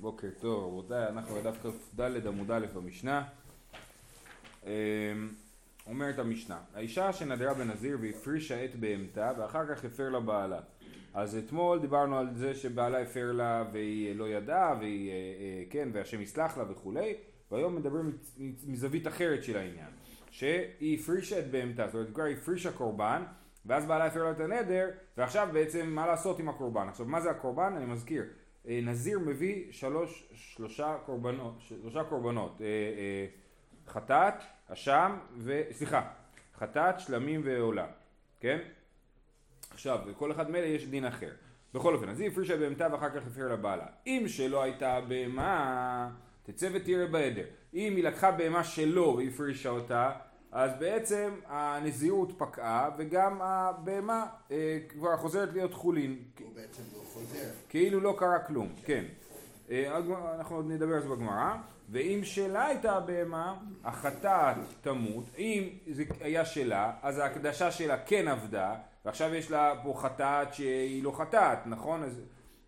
בוקר 0.00 0.28
טוב 0.40 0.64
רבותיי, 0.64 1.08
אנחנו 1.08 1.34
בדף 1.34 1.56
כ"ד 1.62 2.26
עמוד 2.26 2.50
א' 2.50 2.66
במשנה. 2.74 3.24
אמ, 4.66 4.70
אומרת 5.86 6.18
המשנה, 6.18 6.58
האישה 6.74 7.12
שנדרה 7.12 7.54
בנזיר 7.54 7.98
והפרישה 8.00 8.64
את 8.64 8.76
בהמתה 8.76 9.32
ואחר 9.38 9.74
כך 9.74 9.84
הפר 9.84 10.08
לה 10.08 10.20
בעלה. 10.20 10.60
אז 11.14 11.36
אתמול 11.36 11.78
דיברנו 11.78 12.18
על 12.18 12.34
זה 12.34 12.54
שבעלה 12.54 13.02
הפר 13.02 13.32
לה 13.32 13.64
והיא 13.72 14.16
לא 14.16 14.28
ידעה 14.28 14.74
והיא, 14.80 15.10
אה, 15.10 15.14
אה, 15.14 15.64
כן, 15.70 15.88
והשם 15.92 16.20
יסלח 16.20 16.58
לה 16.58 16.64
וכולי, 16.70 17.14
והיום 17.50 17.76
מדברים 17.76 18.12
מזווית 18.66 19.06
אחרת 19.06 19.44
של 19.44 19.56
העניין, 19.56 19.90
שהיא 20.30 20.98
הפרישה 21.00 21.38
את 21.38 21.50
בהמתה, 21.50 21.86
זאת 21.86 21.94
אומרת 21.94 22.14
כבר 22.14 22.24
הפרישה 22.24 22.72
קורבן 22.72 23.22
ואז 23.66 23.86
בעלה 23.86 24.06
הפר 24.06 24.24
לה 24.24 24.30
את 24.30 24.40
הנדר 24.40 24.88
ועכשיו 25.16 25.48
בעצם 25.52 25.86
מה 25.86 26.06
לעשות 26.06 26.38
עם 26.38 26.48
הקורבן. 26.48 26.88
עכשיו 26.88 27.06
מה 27.06 27.20
זה 27.20 27.30
הקורבן? 27.30 27.72
אני 27.76 27.86
מזכיר, 27.86 28.22
אה, 28.22 28.26
נזיר 28.64 29.18
מביא 29.18 29.72
שלוש, 29.72 30.28
שלושה 30.34 30.96
קורבנות, 31.06 31.54
שלושה 31.58 32.04
קורבנות, 32.04 32.60
אה, 32.60 32.66
אה, 32.66 33.26
חטאת, 33.88 34.34
אשם, 34.68 35.18
ו... 35.38 35.62
סליחה, 35.72 36.10
חטאת, 36.58 37.00
שלמים 37.00 37.40
ועולה, 37.44 37.86
כן? 38.40 38.58
עכשיו, 39.70 39.98
לכל 40.10 40.32
אחד 40.32 40.50
מאלה 40.50 40.66
יש 40.66 40.86
דין 40.86 41.04
אחר. 41.04 41.30
בכל 41.74 41.94
אופן, 41.94 42.08
אז 42.08 42.20
היא 42.20 42.30
הפרישה 42.30 42.56
בהמתה 42.56 42.88
ואחר 42.92 43.10
כך 43.10 43.26
הפריעה 43.26 43.48
לבעלה. 43.48 43.86
אם 44.06 44.24
שלא 44.26 44.62
הייתה 44.62 45.00
בהמה, 45.00 46.10
תצא 46.42 46.68
ותראה 46.72 47.06
בעדר. 47.06 47.44
אם 47.74 47.92
היא 47.96 48.04
לקחה 48.04 48.30
בהמה 48.30 48.64
שלו 48.64 49.16
והפרישה 49.16 49.68
אותה, 49.70 50.12
אז 50.52 50.70
בעצם 50.78 51.30
הנזירות 51.46 52.32
פקעה 52.38 52.90
וגם 52.98 53.38
הבהמה 53.42 54.26
אה, 54.50 54.78
כבר 54.88 55.16
חוזרת 55.16 55.52
להיות 55.52 55.74
חולין. 55.74 56.18
הוא 56.40 56.54
בעצם 56.54 56.82
לא 56.94 57.02
חוזר. 57.12 57.50
כאילו 57.68 58.00
לא 58.00 58.14
קרה 58.18 58.38
כלום, 58.38 58.68
כן. 58.84 59.04
אה, 59.70 59.98
אנחנו 60.38 60.56
עוד 60.56 60.70
נדבר 60.70 60.94
על 60.94 61.02
זה 61.02 61.08
בגמרא. 61.08 61.56
ואם 61.92 62.20
שלה 62.22 62.66
הייתה 62.66 62.92
הבהמה, 62.92 63.54
החטאת 63.84 64.56
תמות. 64.80 65.24
אם 65.38 65.68
זה 65.90 66.04
היה 66.20 66.44
שלה, 66.44 66.92
אז 67.02 67.18
ההקדשה 67.18 67.70
שלה 67.70 67.96
כן 68.06 68.28
עבדה, 68.28 68.74
ועכשיו 69.04 69.34
יש 69.34 69.50
לה 69.50 69.74
פה 69.82 69.94
חטאת 69.96 70.54
שהיא 70.54 71.02
לא 71.02 71.12
חטאת, 71.12 71.58
נכון? 71.66 72.02
אז, 72.02 72.20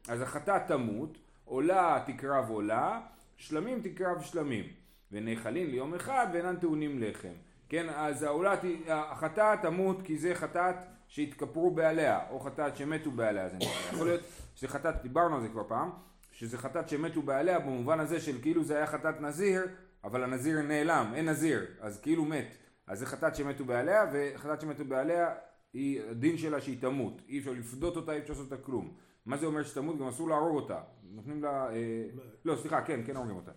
אז 0.09 0.21
החטאת 0.21 0.63
תמות, 0.67 1.19
עולה 1.45 2.03
תקרב 2.07 2.49
עולה, 2.49 3.01
שלמים 3.37 3.81
תקרב 3.83 4.23
שלמים. 4.23 4.65
ונאכלים 5.13 5.71
ליום 5.71 5.95
אחד 5.95 6.27
ואינן 6.33 6.57
טעונים 6.57 7.03
לחם. 7.03 7.33
כן, 7.73 7.89
אז 7.89 8.23
העולה, 8.23 8.55
החטאת 8.89 9.63
תמות 9.63 10.03
כי 10.03 10.19
זה 10.19 10.35
חטאת 10.35 10.75
שהתכפרו 11.09 11.71
בעליה, 11.71 12.21
או 12.31 12.41
חטאת 12.41 12.77
שמתו 12.77 13.11
בעליה, 13.11 13.49
זה 13.49 13.57
נקרא. 13.57 13.69
יכול 13.93 14.07
להיות 14.07 14.21
שזה 14.55 14.69
חטאת, 14.69 15.03
דיברנו 15.03 15.37
על 15.37 15.43
זה 15.43 15.49
כבר 15.49 15.63
פעם, 15.69 15.91
שזה 16.31 16.59
חטאת 16.59 16.89
שמתו 16.89 17.23
בעליה 17.23 17.59
במובן 17.59 18.01
הזה 18.01 18.21
של 18.21 18.43
כאילו 18.43 18.65
זה 18.65 18.77
היה 18.77 18.87
חטאת 18.87 19.21
נזיר, 19.21 19.63
אבל 20.05 20.25
הנזיר 20.25 20.63
נעלם, 20.63 21.13
אין 21.15 21.29
נזיר, 21.29 21.67
אז 21.81 22.01
כאילו 22.01 22.25
מת. 22.25 22.57
אז 22.87 22.99
זה 22.99 23.07
חטאת 23.07 23.37
שמתו 23.37 23.65
בעליה, 23.65 24.05
וחטאת 24.13 24.61
שמתו 24.61 24.85
בעליה, 24.85 25.35
היא, 25.73 26.03
הדין 26.11 26.37
שלה 26.37 26.61
שהיא 26.61 26.81
תמות. 26.81 27.23
אי 27.29 27.39
אפשר 27.39 27.53
לפדות 27.53 27.97
אותה, 27.97 28.13
אי 28.13 28.19
אפשר 28.19 28.33
לעשות 28.33 28.53
אותה 28.53 28.63
כלום. 28.63 28.95
מה 29.27 29.37
זה 29.37 29.47
אומר 29.47 29.63
שתמות? 29.63 29.99
גם 29.99 30.09
אסור 30.09 30.29
להרוג 30.29 30.57
אותה. 30.57 30.81
נותנים 31.15 31.43
לה... 31.43 31.71
אה, 31.73 32.05
לא, 32.45 32.57
סליחה, 32.57 32.83
כן, 32.83 33.01
כן 33.07 33.17
הורגים 33.17 33.37
אותה. 33.37 33.53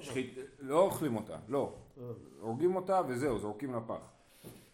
שחיטה? 0.00 0.40
לא 0.58 0.80
אוכלים 0.80 1.16
אותה, 1.16 1.36
לא. 1.48 1.74
אה. 1.98 2.04
הורגים 2.40 2.76
אותה 2.76 3.00
וזהו, 3.08 3.38
זורקים 3.38 3.74
לפח. 3.74 4.10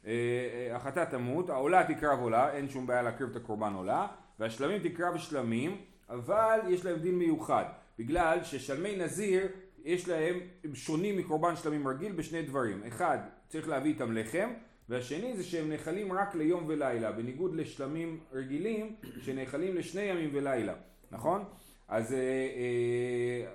אה, 0.06 0.68
החטאת 0.76 1.10
תמות, 1.10 1.50
העולה 1.50 1.84
תקרב 1.94 2.20
עולה, 2.20 2.52
אין 2.52 2.68
שום 2.68 2.86
בעיה 2.86 3.02
להקריב 3.02 3.30
את 3.30 3.36
הקורבן 3.36 3.72
עולה, 3.72 4.06
והשלמים 4.38 4.88
תקרב 4.88 5.16
שלמים, 5.16 5.76
אבל 6.08 6.60
יש 6.68 6.84
להם 6.84 6.98
דין 6.98 7.18
מיוחד, 7.18 7.64
בגלל 7.98 8.44
ששלמי 8.44 8.96
נזיר 8.96 9.48
יש 9.84 10.08
להם, 10.08 10.40
הם 10.64 10.74
שונים 10.74 11.16
מקורבן 11.16 11.56
שלמים 11.56 11.88
רגיל 11.88 12.12
בשני 12.12 12.42
דברים, 12.42 12.82
אחד, 12.88 13.18
צריך 13.48 13.68
להביא 13.68 13.92
איתם 13.92 14.12
לחם, 14.12 14.48
והשני 14.88 15.36
זה 15.36 15.44
שהם 15.44 15.68
נאכלים 15.68 16.12
רק 16.12 16.34
ליום 16.34 16.64
ולילה, 16.68 17.12
בניגוד 17.12 17.54
לשלמים 17.54 18.20
רגילים 18.32 18.96
שנאכלים 19.20 19.76
לשני 19.76 20.02
ימים 20.02 20.30
ולילה, 20.32 20.74
נכון? 21.10 21.44
אז 21.88 22.12
אה, 22.12 22.18
אה, 22.18 23.52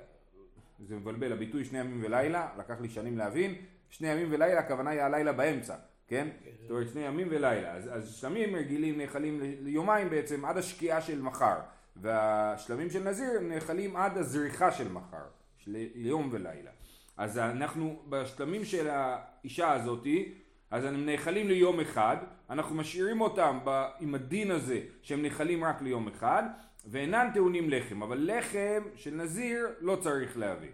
זה 0.86 0.96
מבלבל, 0.96 1.34
הביטוי 1.34 1.66
שני 1.66 1.80
ימים 1.80 2.04
ולילה, 2.04 2.50
לקח 2.58 2.82
לי 2.82 2.90
שנים 2.90 3.18
להבין, 3.18 3.56
שני 3.90 4.08
ימים 4.08 4.28
ולילה 4.32 4.60
הכוונה 4.60 4.90
היא 4.90 5.02
הלילה 5.02 5.34
באמצע, 5.34 5.76
כן? 6.08 6.28
זאת 6.62 6.72
אומרת 6.72 6.90
שני 6.90 7.02
ימים 7.02 7.28
ולילה, 7.32 7.74
אז, 7.74 7.90
אז 7.94 8.14
שלמים 8.14 8.56
רגילים 8.56 8.98
נאכלים 8.98 9.40
ליומיים 9.42 10.10
בעצם 10.10 10.46
עד 10.46 10.58
השקיעה 10.58 11.02
של 11.02 11.22
מחר, 11.22 11.56
והשלמים 11.96 12.90
של 12.90 13.04
נזיר 13.04 13.40
נאכלים 13.42 13.96
עד 13.96 14.18
הזריחה 14.18 14.72
של 14.72 14.92
מחר, 14.92 15.24
של 15.58 15.76
יום 15.96 16.30
ולילה. 16.32 16.72
אז 17.18 17.38
אנחנו 17.38 18.00
בשלמים 18.10 18.66
של 18.66 18.90
האישה 18.90 19.74
הזאתי, 19.74 20.34
אז 20.72 20.86
הם 20.86 21.06
נאכלים 21.06 21.48
ליום 21.48 21.80
אחד, 21.80 22.18
אנחנו 22.50 22.76
משאירים 22.76 23.22
אותם 23.22 23.60
עם 24.00 24.16
הדין 24.16 24.52
הזה 24.52 24.80
שהם 25.02 25.22
נאכלים 25.22 25.64
רק 25.64 25.82
ליום 25.82 26.08
אחד, 26.08 26.44
ואינן 26.86 27.30
טעונים 27.34 27.70
לחם, 27.70 28.04
אבל 28.04 28.32
לחם 28.32 28.84
של 28.96 29.16
נזיר 29.16 29.68
לא 29.80 29.96
צריך 29.96 30.38
להביא. 30.38 30.70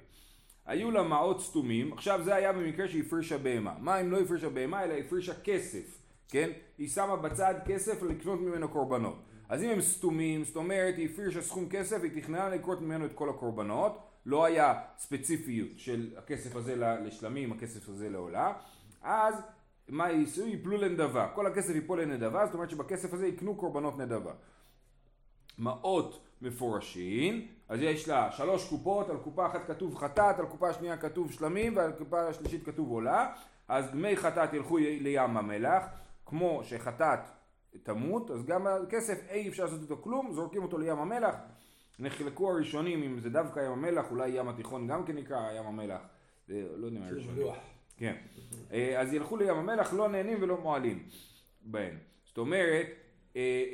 היו 0.65 0.91
לה 0.91 1.03
מעות 1.03 1.41
סתומים, 1.41 1.93
עכשיו 1.93 2.21
זה 2.23 2.35
היה 2.35 2.53
במקרה 2.53 2.87
שהיא 2.87 3.03
הפרישה 3.03 3.37
בהמה. 3.37 3.73
מה 3.79 4.01
אם 4.01 4.11
לא 4.11 4.19
הפרישה 4.19 4.49
בהמה 4.49 4.83
אלא 4.83 4.93
הפרישה 4.93 5.33
כסף, 5.43 5.99
כן? 6.29 6.49
היא 6.77 6.89
שמה 6.89 7.15
בצד 7.15 7.53
כסף 7.65 8.03
לקנות 8.03 8.39
ממנו 8.39 8.69
קורבנות. 8.69 9.23
אז 9.49 9.63
אם 9.63 9.69
הם 9.69 9.81
סתומים, 9.81 10.43
זאת 10.43 10.55
אומרת 10.55 10.97
היא 10.97 11.09
הפרישה 11.09 11.41
סכום 11.41 11.69
כסף, 11.69 12.03
היא 12.03 12.21
תכננה 12.21 12.49
לקרות 12.49 12.81
ממנו 12.81 13.05
את 13.05 13.13
כל 13.13 13.29
הקורבנות, 13.29 13.97
לא 14.25 14.45
היה 14.45 14.73
ספציפיות 14.97 15.69
של 15.77 16.09
הכסף 16.17 16.55
הזה 16.55 16.75
לשלמים, 16.75 17.51
הכסף 17.51 17.89
הזה 17.89 18.09
לעולה, 18.09 18.53
אז 19.01 19.35
מה 19.89 20.09
יישאו? 20.11 20.47
יפלו 20.47 20.77
לנדבה. 20.77 21.27
כל 21.35 21.47
הכסף 21.47 21.75
ייפול 21.75 22.01
לנדבה, 22.01 22.45
זאת 22.45 22.53
אומרת 22.53 22.69
שבכסף 22.69 23.13
הזה 23.13 23.27
יקנו 23.27 23.55
קורבנות 23.55 23.97
נדבה. 23.97 24.31
מעות 25.57 26.21
מפורשים, 26.41 27.47
אז 27.69 27.81
יש 27.81 28.07
לה 28.07 28.31
שלוש 28.31 28.69
קופות, 28.69 29.09
על 29.09 29.17
קופה 29.17 29.45
אחת 29.45 29.67
כתוב 29.67 29.95
חטאת, 29.95 30.39
על 30.39 30.45
קופה 30.45 30.73
שנייה 30.73 30.97
כתוב 30.97 31.31
שלמים 31.31 31.75
ועל 31.75 31.91
קופה 31.91 32.27
השלישית 32.27 32.65
כתוב 32.65 32.91
עולה, 32.91 33.33
אז 33.67 33.91
דמי 33.91 34.17
חטאת 34.17 34.53
ילכו 34.53 34.77
לים 34.77 35.37
המלח, 35.37 35.83
כמו 36.25 36.61
שחטאת 36.63 37.19
תמות, 37.83 38.31
אז 38.31 38.45
גם 38.45 38.67
הכסף 38.67 39.19
אי 39.29 39.49
אפשר 39.49 39.63
לעשות 39.63 39.81
איתו 39.81 39.97
כלום, 40.01 40.31
זורקים 40.33 40.63
אותו 40.63 40.77
לים 40.77 40.97
המלח. 40.97 41.35
נחלקו 41.99 42.51
הראשונים 42.51 43.03
אם 43.03 43.19
זה 43.19 43.29
דווקא 43.29 43.59
ים 43.59 43.71
המלח, 43.71 44.11
אולי 44.11 44.29
ים 44.29 44.47
התיכון 44.47 44.87
גם 44.87 45.05
כן 45.05 45.15
נקרא 45.15 45.51
ים 45.51 45.65
המלח, 45.65 46.01
זה 46.47 46.67
לא 46.75 46.85
יודע 46.85 46.99
מה 46.99 47.07
הראשונים. 47.07 47.47
כן, 47.97 48.15
אה, 48.71 49.01
אז 49.01 49.13
ילכו 49.13 49.37
לים 49.37 49.55
המלח, 49.55 49.93
לא 49.93 50.09
נהנים 50.09 50.37
ולא 50.41 50.57
מועלים 50.57 51.03
בהם. 51.61 51.97
זאת 52.25 52.37
אומרת, 52.37 52.87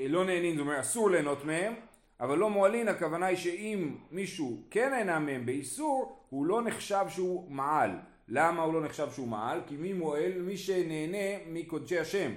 לא 0.10 0.26
נהנים, 0.26 0.56
זאת 0.56 0.62
אומרת 0.62 0.80
אסור 0.80 1.10
ליהנות 1.10 1.46
מהם, 1.46 1.74
אבל 2.20 2.38
לא 2.38 2.50
מועלין 2.50 2.88
הכוונה 2.88 3.26
היא 3.26 3.38
שאם 3.38 3.96
מישהו 4.12 4.62
כן 4.72 4.90
נהנה 4.90 5.20
מהם 5.20 5.46
באיסור, 5.46 6.20
הוא 6.30 6.46
לא 6.46 6.62
נחשב 6.62 7.06
שהוא 7.10 7.52
מעל. 7.52 7.92
למה 8.28 8.64
הוא 8.64 8.74
לא 8.74 8.82
נחשב 8.82 9.08
שהוא 9.12 9.28
מעל? 9.28 9.62
כי 9.68 9.76
מי 9.76 9.94
מועל? 9.94 10.42
מי 10.42 10.58
שנהנה 10.58 11.44
מקודשי 11.52 12.00
השם. 12.00 12.32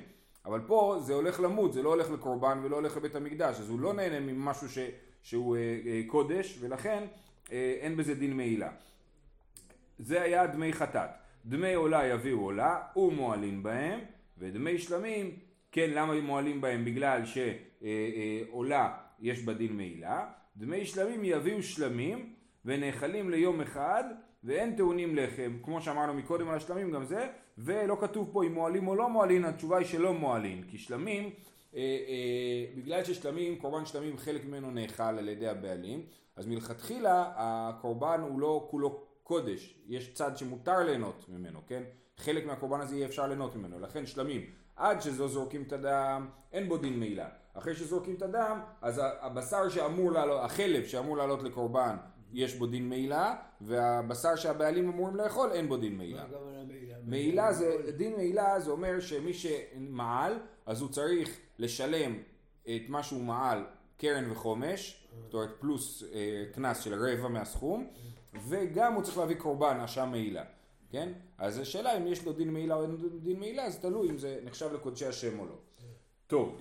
אבל 0.45 0.61
פה 0.67 0.97
זה 1.01 1.15
הולך 1.15 1.41
למות, 1.41 1.73
זה 1.73 1.83
לא 1.83 1.89
הולך 1.89 2.11
לקורבן 2.11 2.61
ולא 2.63 2.77
הולך 2.77 2.97
לבית 2.97 3.15
המקדש, 3.15 3.61
אז 3.61 3.71
הוא 3.71 3.81
לא 3.81 3.95
נהנה 3.95 4.21
ממשהו 4.21 4.69
ש, 4.69 4.79
שהוא 5.23 5.57
אה, 5.57 5.61
אה, 5.87 6.03
קודש, 6.07 6.59
ולכן 6.61 7.05
אה, 7.53 7.77
אין 7.81 7.97
בזה 7.97 8.15
דין 8.15 8.37
מעילה. 8.37 8.71
זה 9.99 10.23
היה 10.23 10.47
דמי 10.47 10.73
חטאת. 10.73 11.11
דמי 11.47 11.75
עולה 11.75 12.07
יביאו 12.07 12.41
עולה, 12.41 12.83
ומועלין 12.97 13.63
בהם, 13.63 14.01
ודמי 14.39 14.79
שלמים 14.79 15.37
כן, 15.73 15.91
למה 15.91 16.21
מועלים 16.21 16.61
בהם? 16.61 16.85
בגלל 16.85 17.23
שעולה 17.27 18.97
יש 19.21 19.43
בה 19.43 19.55
דין 19.55 19.77
מעילה. 19.77 20.27
דמי 20.57 20.87
שלמים 20.87 21.25
יביאו 21.25 21.63
שלמים 21.63 22.35
ונאכלים 22.65 23.31
ליום 23.31 23.61
אחד 23.61 24.05
ואין 24.45 24.77
טעונים 24.77 25.17
לחם, 25.17 25.59
כמו 25.63 25.81
שאמרנו 25.81 26.15
מקודם 26.15 26.49
על 26.49 26.57
השלמים 26.57 26.91
גם 26.91 27.05
זה, 27.05 27.29
ולא 27.59 27.97
כתוב 28.01 28.31
פה 28.33 28.45
אם 28.45 28.55
מועלים 28.55 28.89
או 28.89 28.95
לא 28.95 29.09
מועלין, 29.09 29.45
התשובה 29.45 29.79
היא 29.79 29.87
שלא 29.87 30.15
מועלין, 30.15 30.63
כי 30.69 30.79
שלמים, 30.79 31.31
אה, 31.75 31.81
אה, 31.81 32.67
בגלל 32.77 33.05
ששלמים, 33.05 33.59
קורבן 33.59 33.87
שלמים 33.87 34.17
חלק 34.17 34.45
ממנו 34.45 34.71
נאכל 34.71 35.03
על 35.03 35.29
ידי 35.29 35.49
הבעלים, 35.49 36.07
אז 36.37 36.47
מלכתחילה 36.47 37.33
הקורבן 37.37 38.21
הוא 38.21 38.41
לא 38.41 38.69
כולו 38.71 39.05
קודש, 39.23 39.79
יש 39.89 40.15
צד 40.15 40.37
שמותר 40.37 40.79
ליהנות 40.79 41.27
ממנו, 41.29 41.61
כן? 41.67 41.83
חלק 42.17 42.47
מהקורבן 42.47 42.81
הזה 42.81 42.97
יהיה 42.97 43.07
אפשר 43.07 43.27
ליהנות 43.27 43.57
ממנו, 43.57 43.81
לכן 43.81 44.07
שלמים 44.07 44.47
עד 44.77 45.03
שזו 45.03 45.29
זורקים 45.29 45.63
את 45.63 45.73
הדם, 45.73 46.29
אין 46.53 46.69
בו 46.69 46.77
דין 46.77 47.01
מעילה. 47.01 47.29
אחרי 47.55 47.75
שזורקים 47.75 48.15
את 48.15 48.23
הדם, 48.23 48.61
אז 48.83 49.01
הבשר 49.21 49.69
שאמור 49.69 50.13
לעלות, 50.13 50.41
החלב 50.45 50.85
שאמור 50.85 51.17
לעלות 51.17 51.43
לקורבן, 51.43 51.97
יש 52.33 52.55
בו 52.55 52.67
דין 52.67 52.89
מעילה, 52.89 53.35
והבשר 53.61 54.37
שהבעלים 54.37 54.89
אמורים 54.89 55.17
לאכול, 55.17 55.53
אין 55.53 55.69
בו 55.69 55.77
דין 55.77 55.97
מעילה. 55.97 56.25
מעילה 57.05 57.53
זה, 57.53 57.77
דין 57.97 58.17
מעילה 58.17 58.61
זה 58.61 58.71
אומר 58.71 59.01
שמי 59.01 59.33
שמעל, 59.35 60.39
אז 60.67 60.81
הוא 60.81 60.89
צריך 60.91 61.37
לשלם 61.59 62.19
את 62.63 62.83
מה 62.89 63.03
שהוא 63.03 63.23
מעל 63.23 63.65
קרן 63.99 64.31
וחומש, 64.31 65.09
זאת 65.25 65.35
אומרת 65.35 65.51
פלוס 65.61 66.05
אה, 66.13 66.45
קנס 66.53 66.81
של 66.81 66.95
רבע 66.95 67.29
מהסכום, 67.29 67.89
וגם 68.49 68.93
הוא 68.95 69.03
צריך 69.03 69.19
להביא 69.19 69.37
קורבן 69.37 69.81
אשם 69.81 70.09
מעילה, 70.11 70.45
כן? 70.91 71.13
אז 71.39 71.59
השאלה 71.59 71.97
אם 71.97 72.07
יש 72.07 72.25
לו 72.25 72.33
דין 72.33 72.53
מעילה 72.53 72.75
או 72.75 72.83
אין 72.83 72.91
לו 72.91 73.09
דין 73.09 73.41
מעילה, 73.41 73.71
זה 73.71 73.83
תלוי 73.83 74.11
אם 74.11 74.19
זה 74.19 74.39
נחשב 74.45 74.73
לקודשי 74.73 75.07
השם 75.07 75.39
או 75.39 75.47
לא. 75.47 75.55
טוב, 76.27 76.59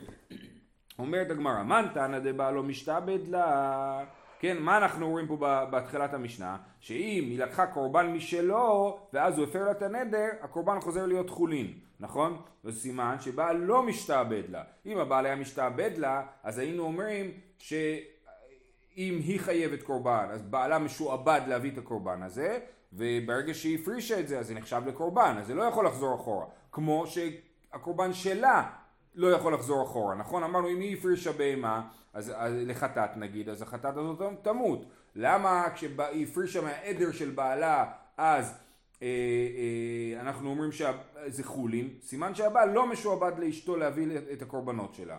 אומרת 0.99 1.31
הגמרא, 1.31 1.63
מן 1.63 1.85
תנא 1.93 2.19
דבעלו 2.19 2.63
משתעבד 2.63 3.27
לה 3.27 4.05
כן, 4.39 4.57
מה 4.59 4.77
אנחנו 4.77 5.09
רואים 5.09 5.27
פה 5.27 5.35
בהתחלת 5.69 6.13
המשנה? 6.13 6.57
שאם 6.79 7.23
היא 7.29 7.39
לקחה 7.39 7.67
קורבן 7.67 8.07
משלו 8.07 8.99
ואז 9.13 9.37
הוא 9.37 9.47
הפר 9.47 9.63
לה 9.63 9.71
את 9.71 9.81
הנדר, 9.81 10.27
הקורבן 10.41 10.79
חוזר 10.79 11.05
להיות 11.05 11.29
חולין, 11.29 11.73
נכון? 11.99 12.41
זה 12.63 12.71
סימן 12.71 13.15
שבעל 13.19 13.57
לא 13.57 13.83
משתעבד 13.83 14.43
לה. 14.49 14.63
אם 14.85 14.97
הבעל 14.97 15.25
היה 15.25 15.35
משתעבד 15.35 15.91
לה, 15.97 16.25
אז 16.43 16.57
היינו 16.57 16.83
אומרים 16.83 17.31
שאם 17.57 19.19
היא 19.23 19.39
חייבת 19.39 19.83
קורבן, 19.83 20.27
אז 20.31 20.41
בעלה 20.41 20.79
משועבד 20.79 21.41
להביא 21.47 21.71
את 21.71 21.77
הקורבן 21.77 22.23
הזה, 22.23 22.59
וברגע 22.95 23.53
שהיא 23.53 23.79
הפרישה 23.79 24.19
את 24.19 24.27
זה, 24.27 24.39
אז 24.39 24.47
זה 24.47 24.53
נחשב 24.53 24.81
לקורבן, 24.87 25.35
אז 25.39 25.47
זה 25.47 25.53
לא 25.53 25.63
יכול 25.63 25.85
לחזור 25.85 26.15
אחורה. 26.15 26.45
כמו 26.71 27.05
שהקורבן 27.07 28.13
שלה 28.13 28.69
לא 29.15 29.27
יכול 29.27 29.53
לחזור 29.53 29.83
אחורה, 29.83 30.15
נכון? 30.15 30.43
אמרנו 30.43 30.69
אם 30.69 30.79
היא 30.79 30.97
הפרישה 30.97 31.31
בהמה 31.31 31.87
אז, 32.13 32.33
אז 32.35 32.53
לחטאת 32.65 33.17
נגיד, 33.17 33.49
אז 33.49 33.61
החטאת 33.61 33.97
הזאת 33.97 34.21
תמות. 34.41 34.85
למה 35.15 35.65
כשהיא 35.75 35.89
הפרישה 36.23 36.61
מהעדר 36.61 37.11
של 37.11 37.29
בעלה 37.29 37.91
אז 38.17 38.53
אה, 39.01 39.07
אה, 39.07 40.21
אנחנו 40.21 40.49
אומרים 40.49 40.71
שזה 40.71 41.43
חולין? 41.43 41.89
סימן 42.01 42.35
שהבעל 42.35 42.69
לא 42.69 42.87
משועבד 42.87 43.31
לאשתו 43.39 43.77
להביא 43.77 44.07
את 44.33 44.41
הקורבנות 44.41 44.93
שלה. 44.93 45.17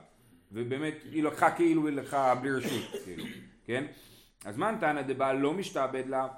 ובאמת 0.53 0.95
היא 1.13 1.23
לקחה 1.23 1.51
כאילו 1.51 1.87
היא 1.87 1.97
לקחה 1.97 2.35
בלי 2.35 2.51
רשות, 2.51 3.03
כאילו, 3.05 3.25
כן? 3.65 3.85
אז 4.45 4.57
מה 4.57 4.71
נתנא 4.71 5.03
דבעל 5.03 5.37
לא 5.37 5.53
משתעבד 5.53 6.07
לה? 6.07 6.29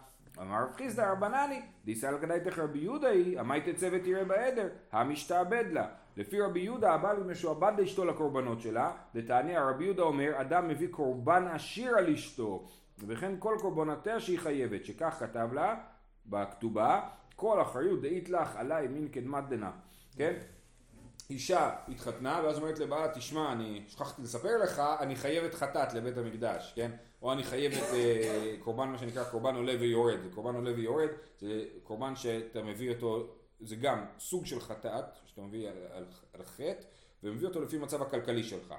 אמר 0.40 0.62
רב 0.62 0.72
חיסדא 0.76 1.12
רבנני, 1.12 1.62
דיסא 1.84 2.06
לקדאיתך 2.06 2.58
רבי 2.58 2.78
יהודה 2.78 3.08
היא, 3.08 3.40
עמי 3.40 3.60
תצא 3.60 3.88
ותראה 3.92 4.24
בעדר, 4.24 4.68
המשתעבד 4.92 5.64
לה. 5.70 5.88
לפי 6.16 6.40
רבי 6.40 6.60
יהודה 6.60 6.94
הבעל 6.94 7.22
משועבד 7.22 7.72
לאשתו 7.78 8.04
לקורבנות 8.04 8.60
שלה, 8.60 8.90
ותענה 9.14 9.70
רבי 9.70 9.84
יהודה 9.84 10.02
אומר 10.02 10.40
אדם 10.40 10.68
מביא 10.68 10.88
קורבן 10.90 11.46
עשיר 11.46 11.98
על 11.98 12.12
אשתו. 12.12 12.64
וכן 13.06 13.32
כל 13.38 13.56
קורבנותיה 13.60 14.20
שהיא 14.20 14.38
חייבת 14.38 14.84
שכך 14.84 15.16
כתב 15.18 15.48
לה 15.52 15.76
בכתובה 16.26 17.08
כל 17.36 17.62
אחריות 17.62 18.02
דאית 18.02 18.28
לך 18.28 18.56
עליי 18.56 18.88
מין 18.88 19.08
קדמת 19.08 19.48
דנא. 19.48 19.70
כן 20.16 20.34
אישה 21.30 21.70
התחתנה 21.88 22.40
ואז 22.44 22.58
אומרת 22.58 22.78
לבעלה 22.78 23.14
תשמע 23.14 23.52
אני 23.52 23.84
שכחתי 23.88 24.22
לספר 24.22 24.58
לך 24.62 24.82
אני 25.00 25.16
חייבת 25.16 25.54
חטאת 25.54 25.94
לבית 25.94 26.18
המקדש 26.18 26.72
כן 26.76 26.90
או 27.22 27.32
אני 27.32 27.44
חייבת 27.44 27.82
אה, 27.92 28.54
קורבן 28.60 28.88
מה 28.88 28.98
שנקרא 28.98 29.24
קורבן 29.24 29.54
עולה 29.54 29.72
ויורד 29.80 30.18
קורבן 30.34 30.54
עולה 30.54 30.72
ויורד 30.76 31.08
זה 31.40 31.64
קורבן 31.82 32.16
שאתה 32.16 32.62
מביא 32.62 32.90
אותו 32.94 33.38
זה 33.60 33.76
גם 33.76 34.04
סוג 34.18 34.46
של 34.46 34.60
חטאת, 34.60 35.04
שאתה 35.26 35.40
מביא 35.42 35.68
על, 35.68 35.76
על, 35.92 36.04
על 36.32 36.42
חטא, 36.44 36.82
ומביא 37.22 37.46
אותו 37.46 37.62
לפי 37.62 37.78
מצב 37.78 38.02
הכלכלי 38.02 38.44
שלך. 38.44 38.74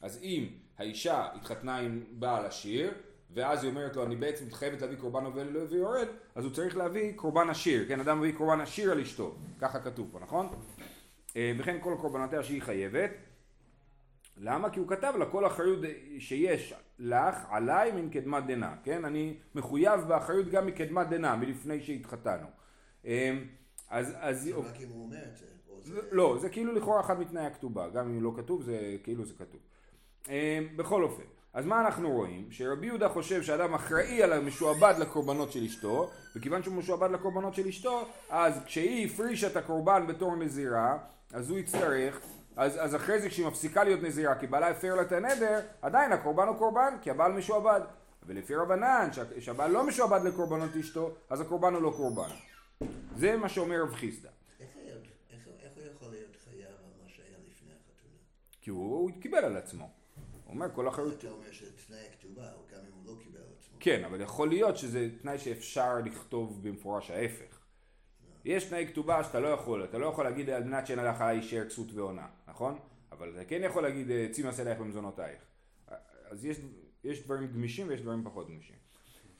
אז 0.00 0.18
אם 0.22 0.46
האישה 0.78 1.26
התחתנה 1.34 1.78
עם 1.78 2.04
בעל 2.10 2.46
עשיר, 2.46 2.90
ואז 3.34 3.62
היא 3.62 3.70
אומרת 3.70 3.96
לו, 3.96 4.04
אני 4.04 4.16
בעצם 4.16 4.50
חייבת 4.50 4.82
להביא 4.82 4.96
קורבן 4.96 5.24
עובל 5.24 5.56
ויורד, 5.56 6.06
אז 6.34 6.44
הוא 6.44 6.52
צריך 6.52 6.76
להביא 6.76 7.12
קורבן 7.16 7.50
עשיר, 7.50 7.88
כן, 7.88 8.00
אדם 8.00 8.18
מביא 8.20 8.32
קורבן 8.32 8.60
עשיר 8.60 8.92
על 8.92 9.00
אשתו, 9.00 9.34
ככה 9.60 9.80
כתוב 9.80 10.08
פה, 10.12 10.18
נכון? 10.18 10.48
אה, 11.36 11.52
וכן 11.58 11.76
כל 11.80 11.94
קורבנותיה 12.00 12.42
שהיא 12.42 12.62
חייבת. 12.62 13.10
למה? 14.36 14.70
כי 14.70 14.80
הוא 14.80 14.88
כתב 14.88 15.12
לה 15.18 15.26
כל 15.26 15.46
אחריות 15.46 15.78
שיש 16.18 16.74
לך 16.98 17.36
עליי 17.50 17.92
מן 17.92 18.10
קדמת 18.10 18.46
דנא, 18.46 18.70
כן? 18.84 19.04
אני 19.04 19.36
מחויב 19.54 20.00
באחריות 20.00 20.48
גם 20.48 20.66
מקדמת 20.66 21.08
דנא, 21.08 21.36
מלפני 21.36 21.80
שהתחתנו. 21.80 22.46
אה, 23.06 23.38
אז... 23.90 24.14
אז 24.20 24.42
זה 24.42 24.54
רק 24.54 24.80
אם 24.80 24.88
הוא 24.88 25.04
אומר 25.04 25.24
את 25.32 25.36
זה. 25.36 25.46
זה... 25.84 26.00
לא, 26.10 26.38
זה 26.40 26.48
כאילו 26.48 26.72
לכאורה 26.72 27.00
אחד 27.00 27.20
מתנאי 27.20 27.46
הכתובה, 27.46 27.88
גם 27.88 28.06
אם 28.06 28.22
לא 28.22 28.32
כתוב 28.36 28.62
זה 28.62 28.96
כאילו 29.02 29.24
זה 29.24 29.34
כתוב. 29.34 29.60
אמ, 30.28 30.68
בכל 30.76 31.02
אופן, 31.02 31.22
אז 31.52 31.66
מה 31.66 31.80
אנחנו 31.80 32.10
רואים? 32.10 32.46
שרבי 32.50 32.86
יהודה 32.86 33.08
חושב 33.08 33.42
שאדם 33.42 33.74
אחראי 33.74 34.22
על 34.22 34.32
המשועבד 34.32 34.94
לקורבנות 34.98 35.52
של 35.52 35.64
אשתו, 35.64 36.10
וכיוון 36.36 36.62
שהוא 36.62 36.74
משועבד 36.74 37.10
לקורבנות 37.10 37.54
של 37.54 37.66
אשתו, 37.68 38.08
אז 38.30 38.60
כשהיא 38.64 39.06
הפרישה 39.06 39.46
את 39.46 39.56
הקורבן 39.56 40.06
בתור 40.06 40.36
נזירה, 40.36 40.98
אז 41.32 41.50
הוא 41.50 41.58
יצטרך, 41.58 42.20
אז, 42.56 42.76
אז 42.80 42.96
אחרי 42.96 43.20
זה 43.20 43.28
כשהיא 43.28 43.46
מפסיקה 43.46 43.84
להיות 43.84 44.02
נזירה, 44.02 44.34
כי 44.34 44.46
בעלה 44.46 44.68
הפר 44.68 44.94
לה 44.94 45.02
את 45.02 45.12
הנדר, 45.12 45.60
עדיין 45.82 46.12
הקורבן 46.12 46.48
הוא 46.48 46.56
קורבן, 46.56 46.94
כי 47.02 47.10
הבעל 47.10 47.32
משועבד. 47.32 47.80
ולפי 48.26 48.54
רבנן, 48.54 49.08
שהבעל 49.38 49.70
לא 49.70 49.86
משועבד 49.86 50.20
לקורבנות 50.24 50.76
אשתו, 50.76 51.14
אז 51.30 51.40
הקורבן 51.40 51.74
הוא 51.74 51.82
לא 51.82 51.92
קורבן. 51.96 52.28
זה 53.16 53.36
מה 53.36 53.48
שאומר 53.48 53.82
רב 53.82 53.94
חיסדא. 53.94 54.28
איך 54.60 54.68
הוא? 54.74 54.82
כי 58.62 58.70
הוא 58.70 59.10
קיבל 59.20 59.44
על 59.44 59.56
עצמו. 59.56 59.90
הוא 60.44 60.54
אומר 60.54 60.66
כל 60.74 60.88
אחריות... 60.88 61.18
אתה 61.18 61.30
אומר 61.30 61.52
שזה 61.52 61.70
תנאי 61.86 62.06
הכתובה, 62.12 62.42
גם 62.42 62.80
אם 62.86 62.92
הוא 62.92 63.06
לא 63.06 63.22
קיבל 63.24 63.38
על 63.38 63.46
עצמו. 63.58 63.76
כן, 63.80 64.04
אבל 64.04 64.20
יכול 64.20 64.48
להיות 64.48 64.76
שזה 64.76 65.08
תנאי 65.22 65.38
שאפשר 65.38 65.98
לכתוב 66.04 66.68
במפורש 66.68 67.10
ההפך. 67.10 67.61
יש 68.44 68.64
תנאי 68.64 68.86
כתובה 68.86 69.24
שאתה 69.24 69.40
לא 69.40 69.48
יכול, 69.48 69.84
אתה 69.84 69.98
לא 69.98 70.06
יכול 70.06 70.24
להגיד 70.24 70.50
על 70.50 70.64
מנת 70.64 70.86
שאין 70.86 70.98
עליך 70.98 71.20
להישאר 71.20 71.64
כסות 71.68 71.92
ועונה, 71.94 72.26
נכון? 72.48 72.78
אבל 73.12 73.32
אתה 73.34 73.44
כן 73.44 73.60
יכול 73.64 73.82
להגיד 73.82 74.32
צי 74.32 74.42
מעשה 74.42 74.64
לך 74.64 74.78
במזונותייך. 74.78 75.38
אז 76.30 76.44
יש, 76.44 76.56
יש 77.04 77.24
דברים 77.24 77.52
גמישים 77.52 77.88
ויש 77.88 78.00
דברים 78.00 78.24
פחות 78.24 78.48
גמישים. 78.48 78.76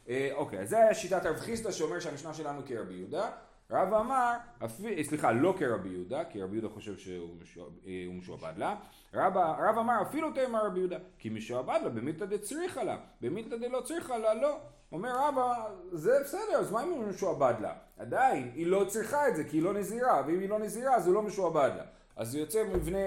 אה, 0.08 0.30
אוקיי, 0.32 0.60
אז 0.60 0.68
זה 0.68 0.78
היה 0.78 0.94
שיטת 0.94 1.26
רב 1.26 1.36
חיסדא 1.36 1.70
שאומר 1.70 2.00
שהמשנה 2.00 2.34
שלנו 2.34 2.60
כרבי 2.66 2.94
יהודה. 2.94 3.30
רב 3.72 3.94
אמר, 3.94 4.36
אה, 4.62 4.68
סליחה, 5.02 5.32
לא 5.32 5.54
כרבי 5.58 5.88
יהודה, 5.88 6.24
כי 6.24 6.42
רבי 6.42 6.56
יהודה 6.56 6.74
חושב 6.74 6.98
שהוא 6.98 7.36
אה, 7.86 8.06
משועבד 8.18 8.52
לה. 8.56 8.76
רב, 9.14 9.36
רב 9.36 9.78
אמר, 9.78 10.02
אפילו 10.02 10.32
תאמר 10.32 10.66
רבי 10.66 10.78
יהודה, 10.78 10.96
כי 11.18 11.28
משועבד 11.28 11.80
לה 11.84 11.88
במילתא 11.88 12.24
דצריכה 12.24 12.84
לה, 12.84 12.96
במילתא 13.20 13.56
דלא 13.56 13.80
צריכה 13.80 14.18
לה, 14.18 14.34
לא. 14.34 14.58
אומר 14.92 15.12
רבא, 15.16 15.68
זה 15.92 16.12
בסדר, 16.24 16.58
אז 16.58 16.72
מה 16.72 16.82
אם 16.82 16.88
הוא 16.88 17.04
משועבד 17.04 17.54
לה? 17.60 17.74
עדיין, 17.98 18.50
היא 18.54 18.66
לא 18.66 18.84
צריכה 18.88 19.28
את 19.28 19.36
זה, 19.36 19.44
כי 19.44 19.56
היא 19.56 19.62
לא 19.62 19.74
נזירה, 19.74 20.22
ואם 20.26 20.40
היא 20.40 20.48
לא 20.48 20.58
נזירה, 20.58 20.96
אז 20.96 21.06
הוא 21.06 21.14
לא 21.14 21.22
משועבד 21.22 21.70
לה. 21.76 21.84
אז 22.16 22.30
זה 22.30 22.38
יוצא 22.38 22.64
מבנה 22.74 22.98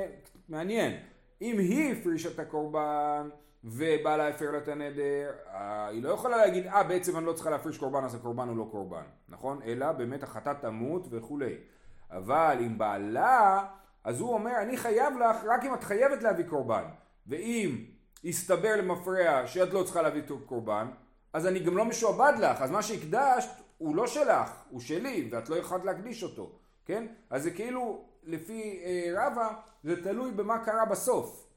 מעניין. 0.50 0.98
אם 1.42 1.60
היא 1.60 1.94
הפרישה 1.94 2.30
את 2.30 2.40
הקורבן, 2.40 3.30
ובעלה 3.64 4.28
הפר 4.28 4.52
לה 4.52 4.58
את 4.58 4.68
הנדר, 4.68 5.32
אה, 5.54 5.88
היא 5.88 6.04
לא 6.04 6.10
יכולה 6.10 6.38
להגיד, 6.38 6.68
אה 6.68 6.84
בעצם 6.84 7.18
אני 7.18 7.26
לא 7.26 7.34
צריכה 7.34 7.50
להפריש 7.50 7.78
קורבן 7.78 8.04
אז 8.04 8.16
הקורבן 8.16 8.48
הוא 8.48 8.58
לא 8.58 8.68
קורבן, 8.72 9.04
נכון? 9.30 9.62
אלא 9.66 9.92
באמת 9.92 10.24
החטאת 10.24 10.62
תמות 10.62 11.08
וכולי. 11.12 11.56
אבל 12.12 12.58
אם 12.60 12.78
בעלה, 12.78 13.66
אז 14.04 14.20
הוא 14.20 14.34
אומר, 14.34 14.52
אני 14.62 14.78
חייב 14.78 15.14
לך 15.18 15.44
רק 15.46 15.66
אם 15.66 15.74
את 15.74 15.84
חייבת 15.84 16.24
להביא 16.24 16.46
קורבן. 16.46 16.84
ואם 17.28 17.86
יסתבר 18.24 18.76
למפרע 18.76 19.48
שאת 19.48 19.74
לא 19.74 19.84
צריכה 19.84 20.02
להביא 20.02 20.22
קורבן, 20.46 20.88
אז 21.34 21.48
אני 21.48 21.60
גם 21.60 21.78
לא 21.78 21.86
משועבד 21.86 22.34
לך, 22.40 22.62
אז 22.62 22.72
מה 22.72 22.82
שהקדשת 22.82 23.50
הוא 23.78 23.96
לא 23.96 24.08
שלך, 24.08 24.64
הוא 24.70 24.80
שלי, 24.80 25.30
ואת 25.32 25.50
לא 25.50 25.56
יכולת 25.56 25.86
להקדיש 25.86 26.24
אותו, 26.24 26.52
כן? 26.86 27.06
אז 27.30 27.44
זה 27.44 27.52
כאילו, 27.52 28.06
לפי 28.26 28.82
אה, 28.84 29.14
רבא, 29.16 29.54
זה 29.84 30.04
תלוי 30.04 30.32
במה 30.32 30.66
קרה 30.66 30.86
בסוף. 30.86 31.48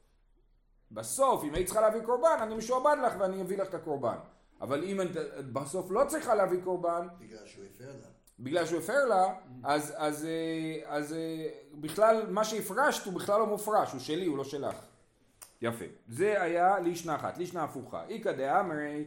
בסוף, 0.93 1.45
אם 1.45 1.55
היית 1.55 1.67
צריכה 1.67 1.81
להביא 1.81 2.01
קורבן, 2.01 2.37
אני 2.43 2.55
משועבד 2.55 2.97
לך 3.07 3.15
ואני 3.19 3.43
אביא 3.43 3.59
לך 3.59 3.69
את 3.69 3.75
הקורבן. 3.75 4.17
אבל 4.61 4.85
אם 4.85 5.01
את 5.01 5.53
בסוף 5.53 5.91
לא 5.91 6.05
צריכה 6.09 6.35
להביא 6.35 6.59
קורבן... 6.65 7.07
בגלל 7.19 7.47
שהוא 7.47 7.65
הפר 7.75 7.87
לה. 7.87 8.09
בגלל 8.41 8.67
שהוא 8.67 8.79
הפר 8.79 9.05
לה, 9.05 9.35
אז, 9.65 9.95
אז, 9.97 10.25
אה, 10.25 10.81
אז, 10.87 11.05
אז 11.05 11.13
אה, 11.13 11.49
בכלל, 11.75 12.31
מה 12.31 12.45
שהפרשת 12.45 13.07
הוא 13.07 13.15
בכלל 13.15 13.39
לא 13.39 13.47
מופרש, 13.47 13.93
הוא 13.93 14.01
שלי, 14.01 14.27
הוא 14.27 14.37
לא 14.37 14.45
שלך. 14.45 14.77
יפה. 15.63 15.85
זה 16.09 16.43
היה 16.43 16.79
לישנה 16.79 17.15
אחת, 17.15 17.39
לישנה 17.39 17.65
הפוכה. 17.65 18.05
איכא 18.09 18.33
דאמרי, 18.33 19.05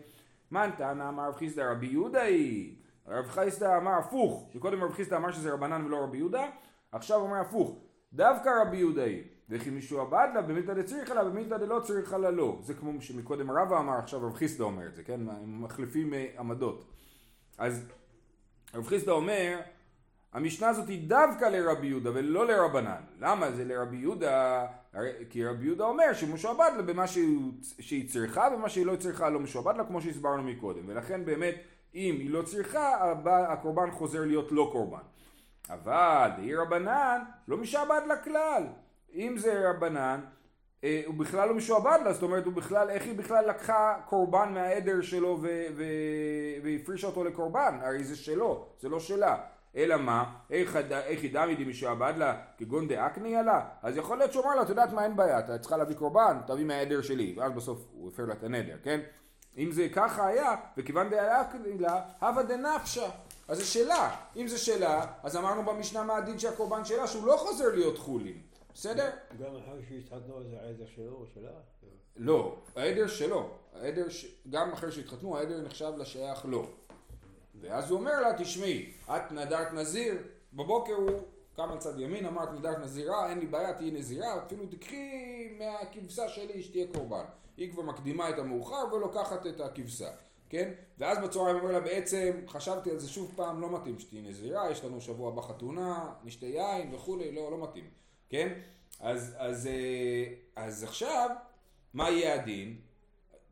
מנתנא 0.51 1.09
אמר 1.09 1.27
רב 1.27 1.35
חיסדא 1.35 1.71
רבי 1.71 1.87
יהודה 1.87 2.21
היא. 2.21 2.75
רב 3.07 3.27
חיסדא 3.27 3.77
אמר 3.77 3.91
הפוך. 3.91 4.49
קודם 4.59 4.83
רב 4.83 4.93
חיסדא 4.93 5.17
אמר 5.17 5.31
שזה 5.31 5.53
רבנן 5.53 5.85
ולא 5.85 6.03
רבי 6.03 6.17
יהודה, 6.17 6.49
עכשיו 6.91 7.19
אומר 7.19 7.37
הפוך. 7.37 7.77
דווקא 8.13 8.49
רבי 8.61 8.77
יהודה 8.77 9.03
היא. 9.03 9.23
וכי 9.49 9.69
משועבד 9.69 10.27
לה 10.33 10.41
במילתא 10.41 10.73
דצריכה 10.73 11.13
לה 11.13 11.23
במילתא 11.23 11.57
דלא 11.57 11.79
צריכה 11.79 12.17
לה 12.17 12.31
לא. 12.31 12.57
זה 12.61 12.73
כמו 12.73 13.01
שמקודם 13.01 13.51
רבא 13.51 13.79
אמר, 13.79 13.93
עכשיו 13.93 14.27
רב 14.27 14.33
חיסדא 14.33 14.63
אומר 14.63 14.87
את 14.87 14.95
זה, 14.95 15.03
כן? 15.03 15.21
הם 15.29 15.63
מחליפים 15.63 16.13
אה, 16.13 16.27
עמדות. 16.39 16.85
אז 17.57 17.85
רב 18.73 18.87
חיסדא 18.87 19.11
אומר, 19.11 19.59
המשנה 20.33 20.69
הזאת 20.69 20.87
היא 20.87 21.09
דווקא 21.09 21.45
לרבי 21.45 21.87
יהודה 21.87 22.09
ולא 22.13 22.47
לרבנן. 22.47 23.01
למה 23.19 23.51
זה 23.51 23.65
לרבי 23.65 23.97
יהודה? 23.97 24.67
כי 25.29 25.45
רבי 25.45 25.65
יהודה 25.65 25.83
אומר 25.83 26.13
שמשועבד 26.13 26.71
לה 26.77 26.81
במה 26.81 27.07
שהיא 27.07 28.09
צריכה 28.09 28.47
ומה 28.55 28.69
שהיא 28.69 28.85
לא 28.85 28.95
צריכה 28.95 29.29
לא 29.29 29.39
משועבד 29.39 29.77
לה 29.77 29.85
כמו 29.85 30.01
שהסברנו 30.01 30.43
מקודם. 30.43 30.83
ולכן 30.87 31.25
באמת 31.25 31.55
אם 31.95 32.15
היא 32.19 32.29
לא 32.29 32.41
צריכה 32.41 33.13
הקורבן 33.25 33.91
חוזר 33.91 34.25
להיות 34.25 34.51
לא 34.51 34.69
קורבן. 34.71 35.10
אבל 35.73 36.29
דהי 36.37 36.55
רבנן 36.55 37.21
לא 37.47 37.57
משעבד 37.57 38.01
לה 38.07 38.15
כלל. 38.15 38.63
אם 39.15 39.35
זה 39.37 39.69
רבנן, 39.69 40.21
אה, 40.83 41.01
הוא 41.05 41.15
בכלל 41.15 41.47
לא 41.47 41.53
משועבד 41.53 41.99
לה, 42.05 42.13
זאת 42.13 42.23
אומרת 42.23 42.45
הוא 42.45 42.53
בכלל, 42.53 42.89
איך 42.89 43.03
היא 43.03 43.17
בכלל 43.17 43.49
לקחה 43.49 43.95
קורבן 44.05 44.53
מהעדר 44.53 45.01
שלו 45.01 45.39
והפרישה 46.63 47.07
אותו 47.07 47.23
לקורבן, 47.23 47.79
הרי 47.81 48.03
זה 48.03 48.15
שלו, 48.15 48.67
זה 48.79 48.89
לא 48.89 48.99
שלה. 48.99 49.37
אלא 49.75 49.97
מה, 49.97 50.33
איך, 50.49 50.75
איך 50.91 51.23
ידע 51.23 51.45
מדי 51.45 51.65
משועבד 51.65 52.13
לה 52.17 52.41
כגון 52.57 52.87
דאקני 52.87 53.35
עלה? 53.35 53.61
אז 53.81 53.97
יכול 53.97 54.17
להיות 54.17 54.33
שהוא 54.33 54.45
אמר 54.45 54.55
לה, 54.55 54.61
את 54.61 54.69
יודעת 54.69 54.93
מה 54.93 55.03
אין 55.03 55.15
בעיה, 55.15 55.39
אתה 55.39 55.57
צריכה 55.57 55.77
להביא 55.77 55.95
קורבן, 55.95 56.37
תביא 56.47 56.65
מהעדר 56.65 57.01
שלי, 57.01 57.35
ואז 57.37 57.51
בסוף 57.51 57.87
הוא 57.91 58.09
הפר 58.09 58.25
לה 58.25 58.33
את 58.33 58.43
הנדר, 58.43 58.75
כן? 58.83 58.99
אם 59.57 59.71
זה 59.71 59.87
ככה 59.93 60.27
היה, 60.27 60.55
וכיוון 60.77 61.09
דאקני 61.09 61.77
לה, 61.77 62.01
הווה 62.19 62.43
דנפשה. 62.43 63.09
אז 63.51 63.57
זה 63.57 63.65
שלה. 63.65 64.15
אם 64.35 64.47
זה 64.47 64.57
שלה, 64.57 65.05
אז 65.23 65.37
אמרנו 65.37 65.63
במשנה 65.65 66.03
מה 66.03 66.17
הדין 66.17 66.39
שהקורבן 66.39 66.85
שלה, 66.85 67.07
שהוא 67.07 67.25
לא 67.25 67.37
חוזר 67.37 67.69
להיות 67.73 67.97
חולין. 67.97 68.41
בסדר? 68.73 69.09
גם 69.39 69.55
אחר 69.55 69.77
שהתחתנו 69.89 70.43
זה 70.49 70.57
העדר 70.61 70.85
שלו 70.95 71.15
או 71.15 71.25
שלה? 71.33 71.49
לא, 72.15 72.55
העדר 72.75 73.07
שלו. 73.07 73.49
העדר, 73.73 74.09
ש... 74.09 74.25
גם 74.49 74.71
אחרי 74.71 74.91
שהתחתנו, 74.91 75.37
העדר 75.37 75.61
נחשב 75.61 75.93
לשייך 75.97 76.45
לו. 76.45 76.67
ואז 77.61 77.91
הוא 77.91 77.99
אומר 77.99 78.21
לה, 78.21 78.37
תשמעי, 78.37 78.93
את 79.09 79.31
נדרת 79.31 79.73
נזיר, 79.73 80.17
בבוקר 80.53 80.93
הוא 80.93 81.21
קם 81.55 81.71
על 81.71 81.77
צד 81.77 81.99
ימין, 81.99 82.25
אמרת 82.25 82.49
נדרת 82.51 82.79
נזירה, 82.79 83.29
אין 83.29 83.39
לי 83.39 83.45
בעיה, 83.45 83.73
תהיי 83.73 83.91
נזירה, 83.91 84.45
אפילו 84.45 84.65
תקחי 84.65 85.57
מהכבשה 85.59 86.29
שלי 86.29 86.63
שתהיה 86.63 86.85
קורבן. 86.93 87.23
היא 87.57 87.71
כבר 87.71 87.83
מקדימה 87.83 88.29
את 88.29 88.39
המאוחר 88.39 88.93
ולוקחת 88.93 89.47
את 89.47 89.59
הכבשה. 89.59 90.09
כן? 90.51 90.71
ואז 90.97 91.17
בצהריים 91.17 91.55
אומר 91.55 91.71
לה 91.71 91.79
בעצם, 91.79 92.31
חשבתי 92.47 92.91
על 92.91 92.99
זה 92.99 93.09
שוב 93.09 93.33
פעם, 93.35 93.61
לא 93.61 93.69
מתאים 93.69 93.99
שתהיי 93.99 94.21
נזירה, 94.21 94.71
יש 94.71 94.83
לנו 94.83 95.01
שבוע 95.01 95.31
בחתונה, 95.31 96.13
נשתה 96.23 96.45
יין 96.45 96.93
וכולי, 96.93 97.31
לא, 97.31 97.51
לא 97.51 97.63
מתאים, 97.63 97.89
כן? 98.29 98.53
אז, 98.99 99.35
אז, 99.37 99.67
אה, 99.67 100.23
אז 100.55 100.83
עכשיו, 100.83 101.29
מה 101.93 102.09
יהיה 102.09 102.33
הדין? 102.33 102.77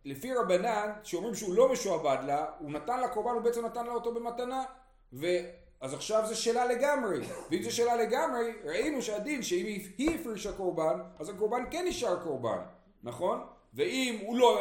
לפי 0.05 0.33
רבנן, 0.33 0.91
שאומרים 1.03 1.35
שהוא 1.35 1.53
לא 1.53 1.71
משועבד 1.71 2.17
לה, 2.25 2.45
הוא 2.59 2.71
נתן 2.71 2.99
לה 2.99 3.07
קורבן, 3.07 3.31
הוא 3.31 3.41
בעצם 3.41 3.65
נתן 3.65 3.85
לה 3.85 3.91
אותו 3.91 4.13
במתנה, 4.13 4.63
ו... 5.13 5.27
אז 5.81 5.93
עכשיו 5.93 6.23
זה 6.27 6.35
שאלה 6.35 6.65
לגמרי, 6.65 7.19
ואם 7.51 7.63
זה 7.63 7.71
שאלה 7.71 7.95
לגמרי, 7.95 8.51
ראינו 8.63 9.01
שהדין 9.01 9.43
שאם 9.43 9.65
היא 9.97 10.19
הפרישה 10.19 10.53
קורבן, 10.53 10.99
אז 11.19 11.29
הקורבן 11.29 11.63
כן 11.71 11.85
נשאר 11.87 12.23
קורבן, 12.23 12.59
נכון? 13.03 13.39
ואם 13.73 14.19
הוא 14.21 14.37
לא, 14.37 14.59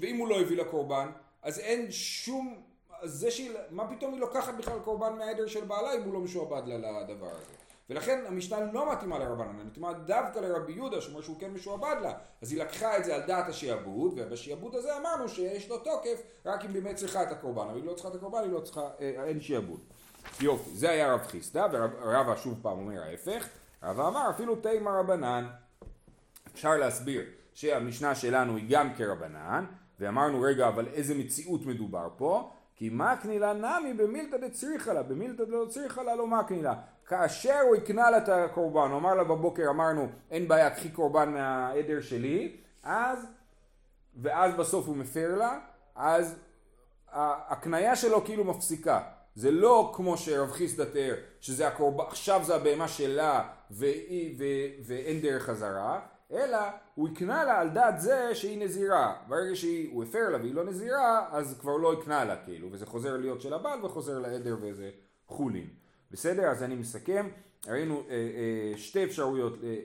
ואם 0.00 0.16
הוא 0.16 0.28
לא 0.28 0.40
הביא 0.40 0.56
לה 0.56 0.64
קורבן, 0.64 1.08
אז 1.48 1.58
אין 1.58 1.86
שום, 1.90 2.62
זה 3.04 3.30
שהיא, 3.30 3.50
מה 3.70 3.96
פתאום 3.96 4.12
היא 4.12 4.20
לוקחת 4.20 4.54
בכלל 4.54 4.78
קורבן 4.84 5.12
מהעדר 5.18 5.46
של 5.46 5.64
בעלה 5.64 5.94
אם 5.94 6.02
הוא 6.02 6.14
לא 6.14 6.20
משועבד 6.20 6.62
לה 6.66 7.00
לדבר 7.00 7.26
הזה. 7.26 7.52
ולכן 7.90 8.24
המשנה 8.26 8.72
לא 8.72 8.92
מתאימה 8.92 9.18
לרבנן, 9.18 9.58
היא 9.58 9.66
מתאימה 9.66 9.92
דווקא 9.92 10.38
לרבי 10.38 10.72
יהודה 10.72 11.00
שאומר 11.00 11.20
שהוא 11.20 11.40
כן 11.40 11.50
משועבד 11.50 11.96
לה. 12.02 12.12
אז 12.42 12.52
היא 12.52 12.60
לקחה 12.60 12.96
את 12.96 13.04
זה 13.04 13.14
על 13.14 13.20
דעת 13.26 13.48
השיעבוד, 13.48 14.12
ובשיעבוד 14.16 14.74
הזה 14.74 14.96
אמרנו 14.96 15.28
שיש 15.28 15.68
לו 15.68 15.78
תוקף 15.78 16.22
רק 16.46 16.64
אם 16.64 16.72
באמת 16.72 16.96
צריכה 16.96 17.22
את 17.22 17.32
הקורבן, 17.32 17.62
אבל 17.62 17.76
היא 17.76 17.84
לא 17.84 17.94
צריכה 17.94 18.08
את 18.08 18.14
הקורבן, 18.14 18.38
היא 18.38 18.52
לא 18.52 18.60
צריכה, 18.60 18.88
אה, 19.00 19.24
אין 19.24 19.40
שיעבוד. 19.40 19.80
יופי, 20.40 20.70
זה 20.70 20.90
היה 20.90 21.14
רב 21.14 21.26
חיסדא, 21.26 21.66
ורבא 21.72 22.36
שוב 22.36 22.58
פעם 22.62 22.78
אומר 22.78 23.02
ההפך, 23.02 23.48
רבא 23.82 24.08
אמר 24.08 24.30
אפילו 24.30 24.56
תימא 24.56 24.90
רבנן. 24.90 25.48
אפשר 26.54 26.76
להסביר 26.76 27.22
שהמשנה 27.54 28.14
שלנו 28.14 28.56
היא 28.56 28.66
גם 28.68 28.94
כרבנן, 28.94 29.64
ואמרנו 30.00 30.40
רגע 30.40 30.68
אבל 30.68 30.86
איזה 30.86 31.14
מציאות 31.14 31.66
מדובר 31.66 32.08
פה 32.16 32.50
כי 32.78 32.90
מקני 32.92 33.38
לה 33.38 33.52
נמי 33.52 33.94
במילתא 33.94 34.36
דצריכה 34.36 34.92
לה, 34.92 35.02
במילתא 35.02 35.44
דלא 35.44 35.66
צריכה 35.68 36.02
לה 36.02 36.14
לא 36.14 36.26
מקני 36.26 36.62
לה. 36.62 36.74
כאשר 37.06 37.60
הוא 37.60 37.76
הקנה 37.76 38.10
לה 38.10 38.18
את 38.18 38.28
הקורבן, 38.28 38.90
הוא 38.90 38.98
אמר 38.98 39.14
לה 39.14 39.24
בבוקר, 39.24 39.70
אמרנו, 39.70 40.08
אין 40.30 40.48
בעיה, 40.48 40.70
קחי 40.70 40.90
קורבן 40.90 41.32
מהעדר 41.32 42.00
שלי, 42.00 42.56
אז, 42.82 43.26
ואז 44.22 44.54
בסוף 44.54 44.86
הוא 44.86 44.96
מפר 44.96 45.34
לה, 45.38 45.58
אז 45.94 46.36
הקנייה 47.48 47.96
שלו 47.96 48.24
כאילו 48.24 48.44
מפסיקה. 48.44 49.00
זה 49.34 49.50
לא 49.50 49.92
כמו 49.94 50.16
שרב 50.16 50.50
חיסדא 50.50 50.84
תיאר, 50.84 51.14
שזה 51.40 51.68
הקורבן, 51.68 52.04
עכשיו 52.08 52.40
זה 52.44 52.54
הבהמה 52.54 52.88
שלה 52.88 53.48
והיא, 53.70 54.36
ו, 54.38 54.44
ואין 54.86 55.20
דרך 55.20 55.42
חזרה, 55.42 56.00
אלא 56.32 56.58
הוא 56.94 57.08
הקנה 57.08 57.44
לה 57.44 57.60
על 57.60 57.68
דעת 57.68 58.00
זה 58.00 58.34
שהיא 58.34 58.64
נזירה. 58.64 59.16
ברגע 59.28 59.56
שהוא 59.56 60.04
הפר 60.04 60.28
לה 60.28 60.38
והיא 60.38 60.54
לא 60.54 60.64
נזירה, 60.64 61.26
אז 61.30 61.58
כבר 61.60 61.76
לא 61.76 61.92
הקנה 61.92 62.24
לה 62.24 62.36
כאילו, 62.44 62.68
וזה 62.72 62.86
חוזר 62.86 63.16
להיות 63.16 63.40
של 63.40 63.54
הבעל 63.54 63.84
וחוזר 63.84 64.18
לעדר 64.18 64.56
וזה 64.60 64.90
חולין. 65.26 65.68
בסדר? 66.10 66.50
אז 66.50 66.62
אני 66.62 66.74
מסכם, 66.74 67.28
ראינו 67.68 68.02
אה, 68.08 68.14
אה, 68.14 68.78
שתי 68.78 69.04
אפשרויות, 69.04 69.64
אה, 69.64 69.76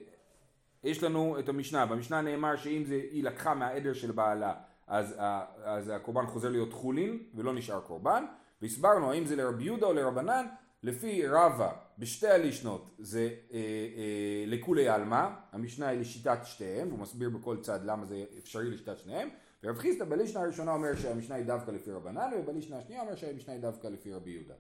יש 0.84 1.04
לנו 1.04 1.40
את 1.40 1.50
המשנה, 1.50 1.86
במשנה 1.86 2.22
נאמר 2.22 2.56
שאם 2.56 2.84
זה, 2.88 2.96
היא 2.96 3.24
לקחה 3.24 3.54
מהעדר 3.54 3.94
של 3.94 4.12
בעלה, 4.12 4.54
אז, 4.88 5.20
אה, 5.20 5.46
אז 5.64 5.90
הקורבן 5.90 6.26
חוזר 6.26 6.50
להיות 6.50 6.74
חולין 6.74 7.24
ולא 7.36 7.54
נשאר 7.54 7.80
קורבן, 7.80 8.26
והסברנו 8.62 9.12
האם 9.12 9.26
זה 9.26 9.36
לרבי 9.36 9.64
יהודה 9.64 9.88
או 9.88 9.94
לרבנן, 9.94 10.46
לפי 10.84 11.28
רבא 11.28 11.72
בשתי 11.98 12.28
הלישנות 12.28 12.96
זה 13.00 13.30
אה, 13.54 13.58
אה, 13.58 14.44
לכולי 14.48 14.88
עלמא, 14.88 15.30
המשנה 15.52 15.88
היא 15.88 16.00
לשיטת 16.00 16.40
שתיהם, 16.44 16.88
והוא 16.88 17.00
מסביר 17.00 17.30
בכל 17.30 17.58
צד 17.62 17.80
למה 17.86 18.06
זה 18.06 18.26
אפשרי 18.38 18.70
לשיטת 18.70 19.00
שניהם, 19.00 19.30
ורב 19.64 19.78
חיסדא 19.78 20.06
בלישנה 20.06 20.42
הראשונה 20.42 20.74
אומר 20.74 20.96
שהמשנה 20.96 21.36
היא 21.36 21.46
דווקא 21.46 21.72
לפי 21.72 21.92
רבנן, 21.92 22.32
ובלישנה 22.38 22.78
השנייה 22.78 23.02
אומר 23.02 23.16
שהמשנה 23.16 23.54
היא 23.54 23.62
דווקא 23.62 23.88
לפי 23.88 24.14
רבי 24.14 24.32
יהודה. 24.32 24.54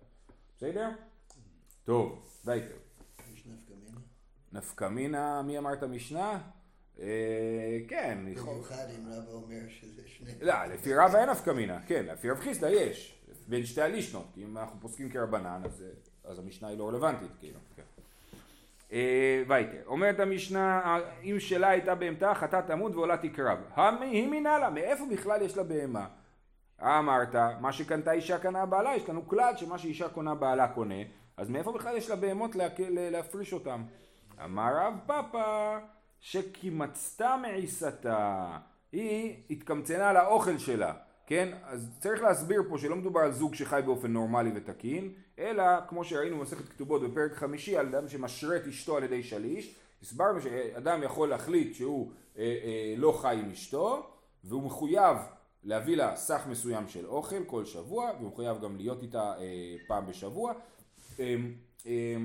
בסדר? 0.57 0.89
טוב, 1.83 2.39
וייטר. 2.45 2.75
יש 3.33 3.47
נפקא 4.53 4.87
מינה? 4.87 5.41
מי 5.41 5.57
אמר 5.57 5.73
את 5.73 5.83
המשנה? 5.83 6.41
אה, 6.99 7.79
כן. 7.87 8.17
במיוחד 8.25 8.85
אם 8.99 9.07
רבא 9.07 9.31
אומר 9.31 9.69
שזה 9.69 10.01
שני... 10.05 10.31
לא, 10.41 10.65
לפי 10.65 10.95
רבא 10.95 11.19
אין 11.19 11.29
נפקא 11.29 11.49
מינה, 11.51 11.79
כן, 11.87 12.05
לפי 12.05 12.29
רב 12.29 12.39
חיסדא 12.39 12.67
יש, 12.67 13.23
בין 13.47 13.65
שתי 13.65 13.81
הלישנות, 13.81 14.25
כי 14.33 14.43
אם 14.43 14.57
אנחנו 14.57 14.79
פוסקים 14.79 15.09
כרבנן, 15.09 15.61
אז... 15.65 15.83
אז 16.25 16.39
המשנה 16.39 16.67
היא 16.67 16.77
לא 16.77 16.87
רלוונטית 16.87 17.31
כאילו. 17.39 17.59
כן. 17.75 17.83
אה, 18.91 19.43
וייטר, 19.47 19.81
אומרת 19.85 20.19
המשנה, 20.19 20.97
אם 21.23 21.35
שלה 21.39 21.69
הייתה 21.69 21.95
בהמתה, 21.95 22.33
חטאת 22.33 22.67
תמות 22.67 22.95
ועולה 22.95 23.17
תקרב. 23.17 23.57
היא 24.01 24.27
מינה 24.27 24.59
לה, 24.59 24.69
מאיפה 24.69 25.03
בכלל 25.11 25.41
יש 25.41 25.57
לה 25.57 25.63
בהמה? 25.63 26.07
אמרת, 26.81 27.35
מה 27.59 27.73
שקנתה 27.73 28.11
אישה 28.11 28.39
קנה 28.39 28.65
בעלה, 28.65 28.95
יש 28.95 29.09
לנו 29.09 29.27
כלל 29.27 29.57
שמה 29.57 29.77
שאישה 29.77 30.09
קונה 30.09 30.35
בעלה 30.35 30.67
קונה, 30.67 30.95
אז 31.37 31.49
מאיפה 31.49 31.71
בכלל 31.71 31.97
יש 31.97 32.09
לה 32.09 32.15
בהמות 32.15 32.55
להפריש 32.89 33.53
אותם? 33.53 33.83
אמר 34.43 34.73
רב 34.75 34.93
פאפא, 35.05 35.79
שקימצתה 36.19 37.35
מעיסתה, 37.41 38.57
היא 38.91 39.35
התקמצנה 39.49 40.09
על 40.09 40.17
האוכל 40.17 40.57
שלה. 40.57 40.93
כן? 41.27 41.53
אז 41.63 41.89
צריך 41.99 42.21
להסביר 42.21 42.63
פה 42.69 42.77
שלא 42.77 42.95
מדובר 42.95 43.19
על 43.19 43.31
זוג 43.31 43.55
שחי 43.55 43.81
באופן 43.85 44.13
נורמלי 44.13 44.51
ותקין, 44.55 45.13
אלא 45.39 45.63
כמו 45.87 46.03
שראינו 46.03 46.37
במסכת 46.37 46.69
כתובות 46.69 47.01
בפרק 47.01 47.33
חמישי 47.33 47.77
על 47.77 47.87
אדם 47.87 48.09
שמשרה 48.09 48.57
אשתו 48.69 48.97
על 48.97 49.03
ידי 49.03 49.23
שליש, 49.23 49.75
הסברנו 50.01 50.41
שאדם 50.41 51.03
יכול 51.03 51.29
להחליט 51.29 51.73
שהוא 51.73 52.11
אה, 52.37 52.43
אה, 52.43 52.93
לא 52.97 53.11
חי 53.21 53.37
עם 53.39 53.51
אשתו, 53.51 54.09
והוא 54.43 54.63
מחויב 54.63 55.17
להביא 55.63 55.97
לה 55.97 56.15
סך 56.15 56.41
מסוים 56.49 56.87
של 56.87 57.05
אוכל 57.05 57.43
כל 57.45 57.65
שבוע, 57.65 58.11
והוא 58.17 58.27
מחויב 58.27 58.61
גם 58.61 58.77
להיות 58.77 59.03
איתה 59.03 59.33
אה, 59.39 59.75
פעם 59.87 60.05
בשבוע. 60.05 60.53
אה, 61.19 61.35
אה, 61.85 62.15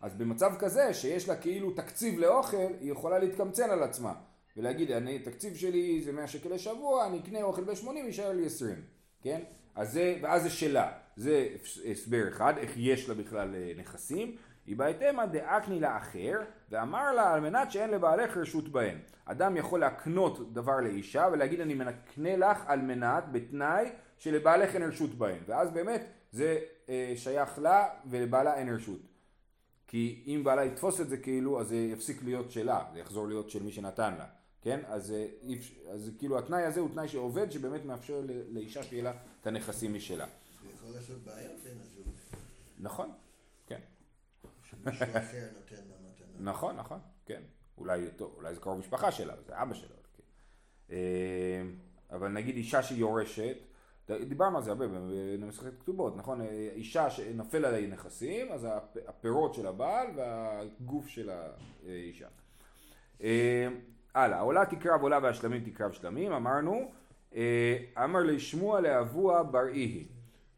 אז 0.00 0.14
במצב 0.14 0.52
כזה 0.58 0.94
שיש 0.94 1.28
לה 1.28 1.36
כאילו 1.36 1.70
תקציב 1.70 2.18
לאוכל, 2.18 2.56
היא 2.80 2.92
יכולה 2.92 3.18
להתקמצן 3.18 3.70
על 3.70 3.82
עצמה. 3.82 4.12
ולהגיד, 4.56 4.90
אני, 4.90 5.18
תקציב 5.18 5.54
שלי 5.54 6.02
זה 6.02 6.12
100 6.12 6.26
שקל 6.26 6.54
לשבוע, 6.54 7.06
אני 7.06 7.18
אקנה 7.18 7.42
אוכל 7.42 7.64
ב-80, 7.64 7.90
יישאר 7.96 8.32
לי 8.32 8.46
20, 8.46 8.82
כן? 9.22 9.40
אז 9.74 9.92
זה, 9.92 10.18
ואז 10.22 10.42
זה 10.42 10.50
שלה, 10.50 10.92
זה 11.16 11.48
הסבר 11.90 12.28
אחד, 12.28 12.54
איך 12.58 12.72
יש 12.76 13.08
לה 13.08 13.14
בכלל 13.14 13.54
אה, 13.54 13.72
נכסים. 13.76 14.36
היא 14.66 14.76
בהתאמה 14.76 15.26
דאקני 15.26 15.80
לאחר, 15.80 16.40
ואמר 16.70 17.12
לה 17.12 17.34
על 17.34 17.40
מנת 17.40 17.72
שאין 17.72 17.90
לבעלך 17.90 18.36
רשות 18.36 18.68
בהם. 18.68 18.98
אדם 19.24 19.56
יכול 19.56 19.80
להקנות 19.80 20.52
דבר 20.52 20.80
לאישה 20.80 21.28
ולהגיד 21.32 21.60
אני 21.60 21.74
מקנה 21.74 22.36
לך 22.36 22.58
על 22.66 22.80
מנת, 22.80 23.24
בתנאי 23.32 23.88
שלבעלך 24.18 24.74
אין 24.74 24.82
רשות 24.82 25.14
בהם. 25.14 25.38
ואז 25.46 25.70
באמת 25.70 26.04
זה 26.32 26.58
אה, 26.88 27.12
שייך 27.16 27.58
לה 27.58 27.88
ולבעלה 28.10 28.54
אין 28.54 28.74
רשות. 28.74 29.00
כי 29.86 30.24
אם 30.26 30.44
בעלה 30.44 30.64
יתפוס 30.64 31.00
את 31.00 31.08
זה 31.08 31.16
כאילו, 31.16 31.60
אז 31.60 31.68
זה 31.68 31.76
יפסיק 31.76 32.22
להיות 32.24 32.50
שלה, 32.50 32.84
זה 32.92 32.98
יחזור 32.98 33.28
להיות 33.28 33.50
של 33.50 33.62
מי 33.62 33.72
שנתן 33.72 34.14
לה. 34.18 34.26
כן? 34.64 34.80
אז, 34.86 35.12
אה, 35.12 35.26
אז 35.92 36.10
כאילו 36.18 36.38
התנאי 36.38 36.62
הזה 36.62 36.80
הוא 36.80 36.88
תנאי 36.92 37.08
שעובד 37.08 37.50
שבאמת 37.50 37.84
מאפשר 37.84 38.22
לאישה 38.48 38.82
שיהיה 38.82 39.02
לה 39.02 39.12
את 39.40 39.46
הנכסים 39.46 39.94
משלה. 39.94 40.26
זה 40.26 40.68
יכול 40.74 40.90
לעשות 40.94 41.16
בעיות 41.24 41.60
בין 41.64 41.78
הזוג. 41.80 42.06
נכון, 42.78 43.10
כן. 43.66 43.80
מישהו 44.84 45.06
אחר 45.06 45.48
נותן 45.54 45.76
לה 45.76 45.96
מתנה. 46.10 46.50
נכון, 46.50 46.76
נכון, 46.76 46.98
כן. 47.26 47.42
אולי, 47.78 48.10
טוב, 48.16 48.34
אולי 48.36 48.54
זה 48.54 48.60
קרוב 48.60 48.78
משפחה 48.78 49.12
שלה, 49.12 49.34
זה 49.46 49.62
אבא 49.62 49.74
שלה. 49.74 49.88
כן. 49.88 50.22
אה, 50.90 51.62
אבל 52.10 52.28
נגיד 52.28 52.56
אישה 52.56 52.82
שיורשת, 52.82 53.56
דיברנו 54.10 54.56
על 54.56 54.62
זה 54.62 54.70
הרבה 54.70 54.86
במסכת 55.38 55.80
כתובות, 55.80 56.16
נכון? 56.16 56.40
אישה 56.74 57.10
שנפל 57.10 57.64
עליה 57.64 57.88
נכסים, 57.88 58.52
אז 58.52 58.66
הפירות 59.06 59.54
של 59.54 59.66
הבעל 59.66 60.06
והגוף 60.16 61.08
של 61.08 61.30
האישה. 61.86 62.28
אה, 64.16 64.22
הלאה, 64.22 64.40
עולה 64.40 64.66
תקרב 64.66 65.02
עולה 65.02 65.18
והשלמים 65.22 65.64
תקרב 65.64 65.92
שלמים, 65.92 66.32
אמרנו, 66.32 66.90
אה, 67.34 67.78
אמר 68.04 68.20
לי 68.20 68.40
שמוע 68.40 68.80
לאבוה 68.80 69.42
בר 69.42 69.68
איהי, 69.68 70.06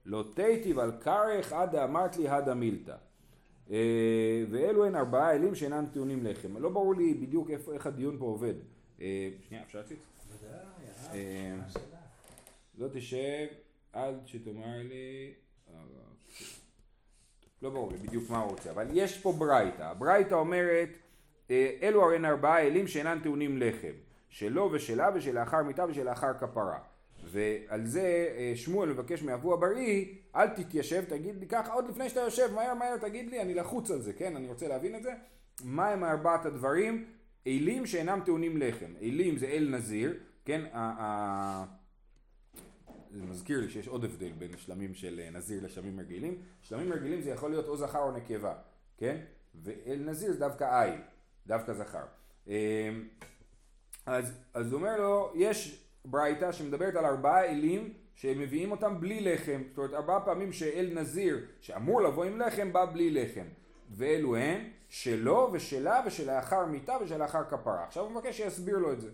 לא 0.04 0.24
תיטיב 0.34 0.78
על 0.78 0.92
כרך 1.00 1.52
עד 1.52 1.74
אמרת 1.76 2.16
לי 2.16 2.28
הדה 2.28 2.54
מילתא. 2.54 2.96
אה, 3.70 4.44
ואלו 4.50 4.84
הן 4.84 4.96
ארבעה 4.96 5.34
אלים 5.34 5.54
שאינם 5.54 5.86
טעונים 5.92 6.26
לחם. 6.26 6.56
לא 6.58 6.68
ברור 6.68 6.94
לי 6.94 7.14
בדיוק 7.14 7.50
איך 7.50 7.86
הדיון 7.86 8.18
פה 8.18 8.24
עובד. 8.24 8.54
אה, 9.00 9.28
שנייה, 9.48 9.62
אפשר 9.62 9.78
להציץ? 9.78 9.98
לא 12.78 12.88
תשב 12.92 13.46
עד 13.92 14.14
שתאמר 14.26 14.78
לי... 14.88 15.34
לא 17.62 17.70
ברור 17.70 17.92
לי 17.92 17.98
בדיוק 17.98 18.30
מה 18.30 18.38
הוא 18.38 18.50
רוצה, 18.50 18.70
אבל 18.70 18.86
יש 18.92 19.18
פה 19.18 19.32
ברייתא. 19.32 19.82
הברייתא 19.82 20.34
אומרת, 20.34 20.88
אלו 21.50 22.04
הרי 22.04 22.26
ארבעה 22.26 22.62
אלים 22.62 22.86
שאינם 22.86 23.20
טעונים 23.22 23.58
לחם. 23.58 23.92
שלו 24.36 24.70
ושלה 24.72 25.10
ושלאחר 25.14 25.62
מיתה 25.62 25.84
ושלאחר 25.88 26.32
כפרה. 26.40 26.78
ועל 27.24 27.86
זה 27.86 28.34
אה, 28.36 28.52
שמואל 28.56 28.88
מבקש 28.88 29.22
מאבו 29.22 29.54
הבריא, 29.54 30.04
אל 30.36 30.48
תתיישב, 30.48 31.04
תגיד 31.08 31.40
לי 31.40 31.46
ככה, 31.46 31.72
עוד 31.72 31.88
לפני 31.88 32.08
שאתה 32.08 32.20
יושב, 32.20 32.52
מהר 32.54 32.74
מהר 32.74 32.96
תגיד 32.96 33.30
לי, 33.30 33.42
אני 33.42 33.54
לחוץ 33.54 33.90
על 33.90 34.00
זה, 34.00 34.12
כן? 34.12 34.36
אני 34.36 34.48
רוצה 34.48 34.68
להבין 34.68 34.94
את 34.94 35.02
זה. 35.02 35.12
מה 35.64 35.88
הם 35.88 36.04
ארבעת 36.04 36.46
הדברים? 36.46 37.04
אלים 37.46 37.86
שאינם 37.86 38.20
טעונים 38.24 38.56
לחם. 38.56 38.92
אלים 39.02 39.36
זה 39.36 39.46
אל 39.46 39.68
נזיר, 39.70 40.14
כן? 40.44 40.60
זה 43.10 43.26
מזכיר 43.26 43.60
לי 43.60 43.68
שיש 43.68 43.88
עוד 43.88 44.04
הבדל 44.04 44.32
בין 44.38 44.50
שלמים 44.56 44.94
של 44.94 45.20
אה, 45.24 45.30
נזיר 45.30 45.64
לשלמים 45.64 46.00
רגילים. 46.00 46.38
שלמים 46.62 46.92
רגילים 46.92 47.20
זה 47.20 47.30
יכול 47.30 47.50
להיות 47.50 47.68
או 47.68 47.76
זכר 47.76 48.02
או 48.02 48.12
נקבה, 48.12 48.54
כן? 48.98 49.16
ואל 49.62 50.02
נזיר 50.04 50.32
זה 50.32 50.38
דווקא 50.38 50.82
איל, 50.82 51.00
דווקא 51.46 51.72
זכר. 51.72 52.04
אה, 52.48 52.90
אז, 54.06 54.32
אז 54.54 54.72
הוא 54.72 54.78
אומר 54.78 55.00
לו, 55.00 55.32
יש 55.34 55.86
ברייתא 56.04 56.52
שמדברת 56.52 56.94
על 56.94 57.04
ארבעה 57.04 57.44
אלים 57.44 57.92
שמביאים 58.14 58.70
אותם 58.70 59.00
בלי 59.00 59.20
לחם. 59.20 59.62
זאת 59.68 59.78
אומרת, 59.78 59.94
ארבעה 59.94 60.20
פעמים 60.20 60.52
שאל 60.52 60.90
נזיר, 60.94 61.38
שאמור 61.60 62.02
לבוא 62.02 62.24
עם 62.24 62.38
לחם, 62.38 62.72
בא 62.72 62.84
בלי 62.84 63.10
לחם. 63.10 63.46
ואלו 63.90 64.36
הן 64.36 64.60
שלו 64.88 65.50
ושלה 65.52 66.02
ושלאחר 66.06 66.66
מיתה 66.66 66.96
ושלאחר 67.02 67.44
כפרה. 67.44 67.84
עכשיו 67.84 68.02
הוא 68.02 68.12
מבקש 68.12 68.36
שיסביר 68.36 68.78
לו 68.78 68.92
את 68.92 69.00
זה. 69.00 69.08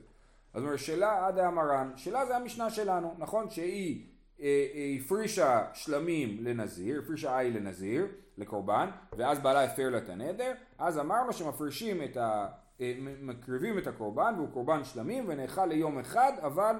אז 0.55 0.63
הוא 0.63 0.67
אומר, 0.67 0.77
שלה 0.77 1.27
עד 1.27 1.39
האמרן, 1.39 1.91
שלה 1.97 2.27
זה 2.27 2.37
המשנה 2.37 2.71
שלנו, 2.71 3.15
נכון? 3.19 3.51
שהיא 3.51 4.07
אה, 4.41 4.67
אה, 4.75 4.97
הפרישה 5.01 5.67
שלמים 5.75 6.45
לנזיר, 6.45 7.01
הפרישה 7.05 7.39
עי 7.39 7.51
לנזיר, 7.51 8.07
לקורבן, 8.39 8.91
ואז 9.17 9.39
בעלה 9.39 9.65
הפר 9.65 9.91
לה 9.91 9.99
את 9.99 10.09
הנדר, 10.09 10.53
אז 10.79 10.99
אמרנו 10.99 11.33
שמפרישים 11.33 12.03
את 12.03 12.17
ה... 12.17 12.47
אה, 12.81 12.95
מקריבים 13.23 13.79
את 13.79 13.87
הקורבן 13.87 14.35
והוא 14.37 14.49
קורבן 14.53 14.85
שלמים 14.85 15.25
ונאכל 15.29 15.67
ליום 15.67 15.99
אחד 15.99 16.33
אבל 16.43 16.77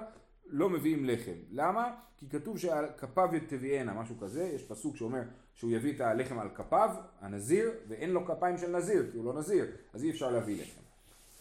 לא 0.47 0.69
מביאים 0.69 1.05
לחם. 1.05 1.35
למה? 1.51 1.91
כי 2.17 2.29
כתוב 2.29 2.57
שעל 2.57 2.85
כפיו 2.97 3.29
תביאנה, 3.47 3.93
משהו 3.93 4.15
כזה, 4.19 4.43
יש 4.43 4.63
פסוק 4.63 4.95
שאומר 4.95 5.21
שהוא 5.55 5.71
יביא 5.71 5.93
את 5.95 6.01
הלחם 6.01 6.39
על 6.39 6.49
כפיו, 6.49 6.89
הנזיר, 7.21 7.71
ואין 7.87 8.09
לו 8.09 8.25
כפיים 8.25 8.57
של 8.57 8.77
נזיר, 8.77 9.05
כי 9.11 9.17
הוא 9.17 9.25
לא 9.25 9.39
נזיר, 9.39 9.65
אז 9.93 10.03
אי 10.03 10.09
אפשר 10.09 10.31
להביא 10.31 10.61
לחם. 10.61 10.81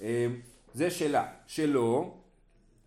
אה, 0.00 0.26
זה 0.75 0.90
שלה. 0.90 1.33
שלו, 1.47 2.19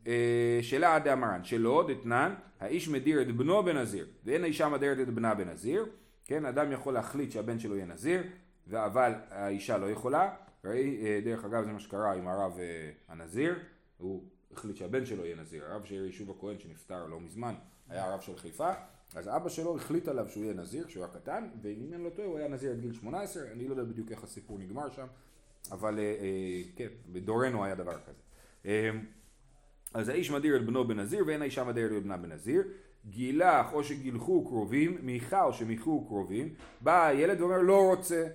אה, 0.08 0.60
שלה 0.62 0.96
עד 0.96 1.04
דאמרן, 1.04 1.44
שלו 1.44 1.84
דתנן, 1.84 2.34
האיש 2.60 2.90
מדיר 2.90 3.22
את 3.22 3.36
בנו 3.36 3.64
בנזיר, 3.64 4.08
ואין 4.26 4.44
האישה 4.44 4.70
מדרת 4.70 5.00
את 5.00 5.14
בנה 5.14 5.36
בנזיר, 5.36 5.86
כן, 6.28 6.46
אדם 6.46 6.72
יכול 6.72 6.94
להחליט 6.94 7.32
שהבן 7.32 7.60
שלו 7.60 7.76
יהיה 7.76 7.86
נזיר, 7.86 8.24
אבל 8.74 9.14
האישה 9.30 9.78
לא 9.78 9.90
יכולה, 9.90 10.36
ראי, 10.64 11.06
אה, 11.06 11.20
דרך 11.24 11.46
אגב 11.46 11.66
זה 11.66 11.72
מה 11.72 11.80
שקרה 11.80 12.14
עם 12.14 12.28
הרב 12.28 12.60
אה, 12.60 12.92
הנזיר, 13.08 13.56
הוא 13.98 14.24
החליט 14.52 14.76
שהבן 14.76 15.06
שלו 15.06 15.26
יהיה 15.26 15.36
נזיר, 15.36 15.66
הרב 15.66 15.86
של 15.86 16.06
יישוב 16.06 16.32
הכהן 16.32 16.60
שנפטר 16.60 17.06
לא 17.06 17.20
מזמן, 17.20 17.56
היה 17.90 18.06
הרב 18.06 18.22
של 18.22 18.38
חיפה, 18.38 18.72
אז 19.16 19.28
אבא 19.28 19.50
שלו 19.50 19.76
החליט 19.76 20.08
עליו 20.08 20.30
שהוא 20.30 20.44
יהיה 20.44 20.54
נזיר 20.54 20.86
כשהוא 20.88 21.04
היה 21.04 21.14
קטן, 21.14 21.50
ואם 21.62 21.94
אני 21.94 22.04
לא 22.04 22.10
טועה 22.10 22.28
הוא 22.28 22.38
היה 22.38 22.48
נזיר 22.48 22.72
עד 22.72 22.80
גיל 22.80 22.94
18, 22.94 23.52
אני 23.52 23.68
לא 23.68 23.74
יודע 23.74 23.84
בדיוק 23.84 24.12
איך 24.12 24.24
הסיפור 24.24 24.60
נגמר 24.60 24.92
שם, 24.92 25.08
אבל 25.72 26.00
אה, 26.00 26.62
כן, 26.76 26.88
בדורנו 27.12 27.66
היה 27.66 27.76
דבר 27.76 27.98
כזה. 28.06 28.22
אז 29.94 30.10
האיש 30.10 30.32
מדיר 30.32 30.56
את 30.56 30.66
בנו 30.66 30.88
בנזיר 30.88 31.24
ואין 31.28 31.42
האישה 31.42 31.64
מדירת 31.64 31.92
את 31.98 32.04
בנה 32.04 32.18
בנזיר. 32.18 32.64
גילח 33.10 33.74
או 33.74 33.84
שגילחו 33.84 34.46
קרובים, 34.46 34.98
מיכה 35.02 35.44
או 35.44 35.54
שמיכו 35.54 36.06
קרובים, 36.08 36.50
בא 36.82 37.06
הילד 37.06 37.42
ואומר 37.42 37.62
לא 37.62 37.90
רוצה, 37.90 38.28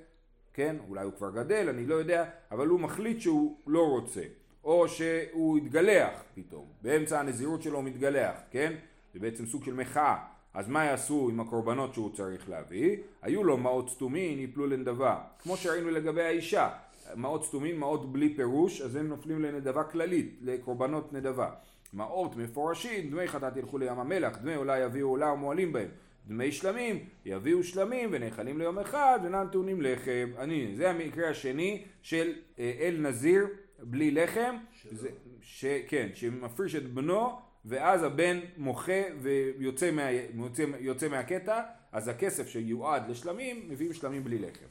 כן, 0.54 0.76
אולי 0.88 1.04
הוא 1.04 1.12
כבר 1.12 1.30
גדל, 1.30 1.68
אני 1.68 1.86
לא 1.86 1.94
יודע, 1.94 2.24
אבל 2.50 2.66
הוא 2.66 2.80
מחליט 2.80 3.20
שהוא 3.20 3.56
לא 3.66 3.88
רוצה, 3.88 4.22
או 4.64 4.88
שהוא 4.88 5.58
התגלח 5.58 6.22
פתאום, 6.34 6.64
באמצע 6.82 7.20
הנזירות 7.20 7.62
שלו 7.62 7.76
הוא 7.76 7.84
מתגלח, 7.84 8.34
כן, 8.50 8.72
זה 9.14 9.20
בעצם 9.20 9.46
סוג 9.46 9.64
של 9.64 9.74
מחאה, 9.74 10.16
אז 10.54 10.68
מה 10.68 10.84
יעשו 10.84 11.28
עם 11.32 11.40
הקורבנות 11.40 11.94
שהוא 11.94 12.14
צריך 12.14 12.48
להביא? 12.48 12.96
היו 13.22 13.44
לו 13.44 13.56
מעות 13.56 13.90
סתומין, 13.90 14.38
יפלו 14.38 14.66
לנדבה, 14.66 15.18
כמו 15.42 15.56
שראינו 15.56 15.90
לגבי 15.90 16.22
האישה, 16.22 16.68
מעות 17.16 17.44
סתומים, 17.44 17.80
מעות 17.80 18.12
בלי 18.12 18.34
פירוש, 18.34 18.80
אז 18.80 18.96
הם 18.96 19.08
נופלים 19.08 19.42
לנדבה 19.42 19.84
כללית, 19.84 20.38
לקורבנות 20.42 21.12
נדבה. 21.12 21.50
מעות 21.92 22.36
מפורשים, 22.36 23.10
דמי 23.10 23.28
חטאת 23.28 23.56
ילכו 23.56 23.78
לים 23.78 23.98
המלח, 23.98 24.38
דמי 24.38 24.54
עולה 24.54 24.78
יביאו 24.78 25.08
עולה 25.08 25.32
ומועלים 25.32 25.72
בהם. 25.72 25.88
דמי 26.26 26.52
שלמים, 26.52 27.04
יביאו 27.24 27.62
שלמים 27.62 28.08
ונאכלים 28.12 28.58
ליום 28.58 28.78
אחד 28.78 29.18
ואינם 29.22 29.46
טעונים 29.52 29.82
לחם. 29.82 30.30
אני, 30.38 30.72
זה 30.76 30.90
המקרה 30.90 31.30
השני 31.30 31.84
של 32.02 32.32
אה, 32.58 32.72
אל 32.80 32.96
נזיר 33.00 33.46
בלי 33.82 34.10
לחם, 34.10 34.56
זה, 34.90 35.08
ש, 35.40 35.64
כן, 35.88 36.08
שמפריש 36.14 36.74
את 36.74 36.92
בנו 36.92 37.38
ואז 37.64 38.02
הבן 38.02 38.40
מוחה 38.56 39.02
ויוצא 39.20 39.90
מה, 39.90 40.10
יוצא, 40.10 40.64
יוצא 40.78 41.08
מהקטע, 41.08 41.62
אז 41.92 42.08
הכסף 42.08 42.48
שיועד 42.48 43.10
לשלמים, 43.10 43.68
מביאים 43.68 43.92
שלמים 43.92 44.24
בלי 44.24 44.38
לחם. 44.38 44.66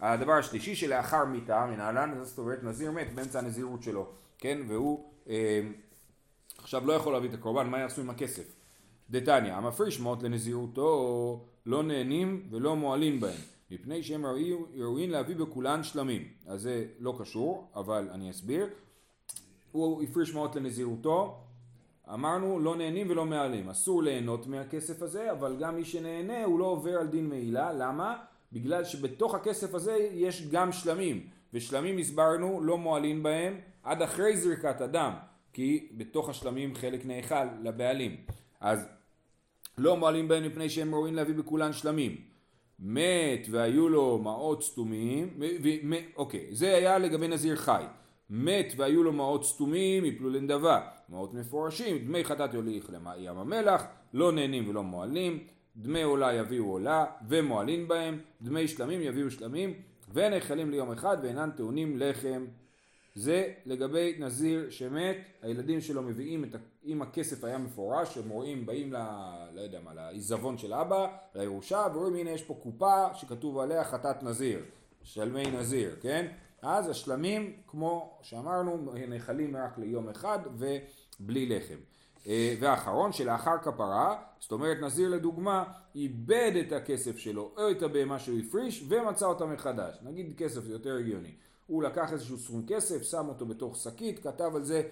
הדבר 0.00 0.32
השלישי 0.32 0.74
שלאחר 0.74 1.24
מיתה, 1.24 1.66
מנהלן, 1.66 2.14
זאת 2.22 2.38
אומרת 2.38 2.64
נזיר 2.64 2.90
מת 2.90 3.12
באמצע 3.14 3.38
הנזירות 3.38 3.82
שלו, 3.82 4.12
כן, 4.38 4.58
והוא 4.68 5.10
אה, 5.28 5.60
עכשיו 6.66 6.86
לא 6.86 6.92
יכול 6.92 7.12
להביא 7.12 7.28
את 7.28 7.34
הקורבן, 7.34 7.66
מה 7.66 7.78
יעשו 7.78 8.00
עם 8.00 8.10
הכסף? 8.10 8.56
דתניא, 9.10 9.54
המפריש 9.54 10.00
מות 10.00 10.22
לנזירותו 10.22 11.40
לא 11.66 11.82
נהנים 11.82 12.46
ולא 12.50 12.76
מועלים 12.76 13.20
בהם, 13.20 13.40
מפני 13.70 14.02
שהם 14.02 14.26
ראויים- 14.26 15.10
להביא 15.10 15.36
בכולן 15.36 15.82
שלמים. 15.82 16.28
אז 16.46 16.62
זה 16.62 16.84
לא 16.98 17.16
קשור, 17.18 17.70
אבל 17.74 18.08
אני 18.12 18.30
אסביר. 18.30 18.66
הוא 19.72 20.02
הפריש 20.02 20.34
מעות 20.34 20.56
לנזירותו, 20.56 21.40
אמרנו 22.12 22.58
לא 22.60 22.76
נהנים 22.76 23.10
ולא 23.10 23.24
מעלים, 23.24 23.68
אסור 23.68 24.02
ליהנות 24.02 24.46
מהכסף 24.46 25.02
הזה, 25.02 25.32
אבל 25.32 25.56
גם 25.60 25.76
מי 25.76 25.84
שנהנה 25.84 26.44
הוא 26.44 26.58
לא 26.58 26.64
עובר 26.64 26.98
על 26.98 27.06
דין 27.06 27.28
מעילה, 27.28 27.72
למה? 27.72 28.16
בגלל 28.52 28.84
שבתוך 28.84 29.34
הכסף 29.34 29.74
הזה 29.74 30.08
יש 30.12 30.48
גם 30.50 30.72
שלמים, 30.72 31.26
ושלמים 31.54 31.98
הסברנו 31.98 32.60
לא 32.62 32.78
מועלים 32.78 33.22
בהם 33.22 33.54
עד 33.82 34.02
אחרי 34.02 34.36
זריקת 34.36 34.80
הדם, 34.80 35.12
כי 35.56 35.88
בתוך 35.92 36.28
השלמים 36.28 36.74
חלק 36.74 37.06
נאכל 37.06 37.44
לבעלים. 37.62 38.16
אז 38.60 38.88
לא 39.78 39.96
מועלים 39.96 40.28
בהם 40.28 40.46
מפני 40.46 40.70
שהם 40.70 40.94
ראויים 40.94 41.14
להביא 41.14 41.34
בכולן 41.34 41.72
שלמים. 41.72 42.16
מת 42.78 43.46
והיו 43.50 43.88
לו 43.88 44.18
מעות 44.18 44.62
סתומים, 44.62 45.28
ו- 45.40 45.68
מ- 45.84 46.06
אוקיי, 46.16 46.46
זה 46.50 46.76
היה 46.76 46.98
לגבי 46.98 47.28
נזיר 47.28 47.56
חי. 47.56 47.84
מת 48.30 48.72
והיו 48.76 49.02
לו 49.02 49.12
מעות 49.12 49.44
סתומים, 49.44 50.04
יפלו 50.04 50.30
לנדבה. 50.30 50.80
מעות 51.08 51.34
מפורשים, 51.34 51.98
דמי 51.98 52.24
חטאת 52.24 52.54
יוליך 52.54 52.90
לים 52.90 53.38
המלח, 53.38 53.84
לא 54.14 54.32
נהנים 54.32 54.68
ולא 54.68 54.82
מועלים. 54.82 55.38
דמי 55.76 56.02
עולה 56.02 56.34
יביאו 56.34 56.64
עולה, 56.64 57.04
ומועלים 57.28 57.88
בהם. 57.88 58.20
דמי 58.42 58.68
שלמים 58.68 59.00
יביאו 59.02 59.30
שלמים, 59.30 59.74
ונאכלים 60.14 60.70
ליום 60.70 60.92
אחד 60.92 61.16
ואינן 61.22 61.50
טעונים 61.50 61.98
לחם. 61.98 62.44
זה 63.16 63.52
לגבי 63.66 64.16
נזיר 64.18 64.70
שמת, 64.70 65.16
הילדים 65.42 65.80
שלו 65.80 66.02
מביאים 66.02 66.44
את. 66.44 66.56
אם 66.84 67.02
הכסף 67.02 67.44
היה 67.44 67.58
מפורש, 67.58 68.18
הם 68.18 68.28
רואים, 68.28 68.66
באים 68.66 68.92
ל... 68.92 68.96
לא 69.54 69.60
יודע 69.60 69.80
מה, 69.84 69.94
לעיזבון 69.94 70.58
של 70.58 70.74
אבא, 70.74 71.06
לירושה, 71.34 71.86
ורואים 71.94 72.14
הנה 72.14 72.30
יש 72.30 72.42
פה 72.42 72.54
קופה 72.62 73.14
שכתוב 73.14 73.58
עליה 73.58 73.84
חטאת 73.84 74.22
נזיר, 74.22 74.64
שלמי 75.02 75.50
נזיר, 75.50 75.96
כן? 76.00 76.26
אז 76.62 76.88
השלמים, 76.88 77.56
כמו 77.66 78.18
שאמרנו, 78.22 78.92
נאכלים 79.08 79.56
רק 79.56 79.78
ליום 79.78 80.08
אחד 80.08 80.38
ובלי 80.58 81.46
לחם. 81.46 81.78
אה, 82.26 82.54
והאחרון 82.60 83.12
שלאחר 83.12 83.58
כפרה, 83.62 84.22
זאת 84.40 84.52
אומרת 84.52 84.76
נזיר 84.80 85.08
לדוגמה, 85.08 85.64
איבד 85.94 86.52
את 86.66 86.72
הכסף 86.72 87.18
שלו 87.18 87.52
או 87.56 87.70
את 87.70 87.82
הבהמה 87.82 88.18
שהוא 88.18 88.38
הפריש 88.38 88.84
ומצא 88.88 89.26
אותה 89.26 89.46
מחדש. 89.46 89.98
נגיד 90.02 90.34
כסף 90.36 90.64
זה 90.64 90.72
יותר 90.72 90.96
הגיוני. 90.96 91.32
הוא 91.66 91.82
לקח 91.82 92.12
איזשהו 92.12 92.38
סכום 92.38 92.64
כסף, 92.66 93.02
שם 93.02 93.28
אותו 93.28 93.46
בתוך 93.46 93.76
שקית, 93.76 94.18
כתב 94.18 94.56
על 94.56 94.64
זה 94.64 94.82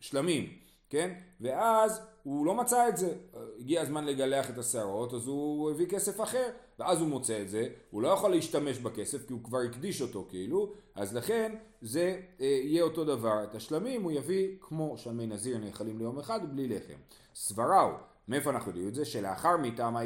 שלמים. 0.00 0.66
כן? 0.90 1.12
ואז 1.40 2.00
הוא 2.22 2.46
לא 2.46 2.54
מצא 2.54 2.88
את 2.88 2.96
זה, 2.96 3.14
הגיע 3.60 3.82
הזמן 3.82 4.04
לגלח 4.04 4.50
את 4.50 4.58
השערות, 4.58 5.14
אז 5.14 5.26
הוא 5.26 5.70
הביא 5.70 5.86
כסף 5.86 6.20
אחר, 6.20 6.50
ואז 6.78 7.00
הוא 7.00 7.08
מוצא 7.08 7.42
את 7.42 7.48
זה, 7.48 7.68
הוא 7.90 8.02
לא 8.02 8.08
יכול 8.08 8.30
להשתמש 8.30 8.78
בכסף 8.78 9.26
כי 9.26 9.32
הוא 9.32 9.44
כבר 9.44 9.58
הקדיש 9.58 10.02
אותו 10.02 10.26
כאילו, 10.28 10.72
אז 10.94 11.14
לכן 11.14 11.54
זה 11.82 12.20
אה, 12.40 12.46
יהיה 12.46 12.82
אותו 12.82 13.04
דבר, 13.04 13.44
את 13.44 13.54
השלמים 13.54 14.02
הוא 14.02 14.12
יביא 14.12 14.48
כמו 14.60 14.98
שלמי 14.98 15.26
נזיר 15.26 15.58
נאכלים 15.58 15.98
ליום 15.98 16.18
אחד 16.18 16.54
בלי 16.54 16.68
לחם. 16.68 16.98
סברה 17.34 17.80
הוא, 17.80 17.92
מאיפה 18.28 18.50
אנחנו 18.50 18.70
יודעים 18.70 18.88
את 18.88 18.94
זה? 18.94 19.04
שלאחר 19.04 19.56
מיתה 19.56 19.90
מה 19.90 20.00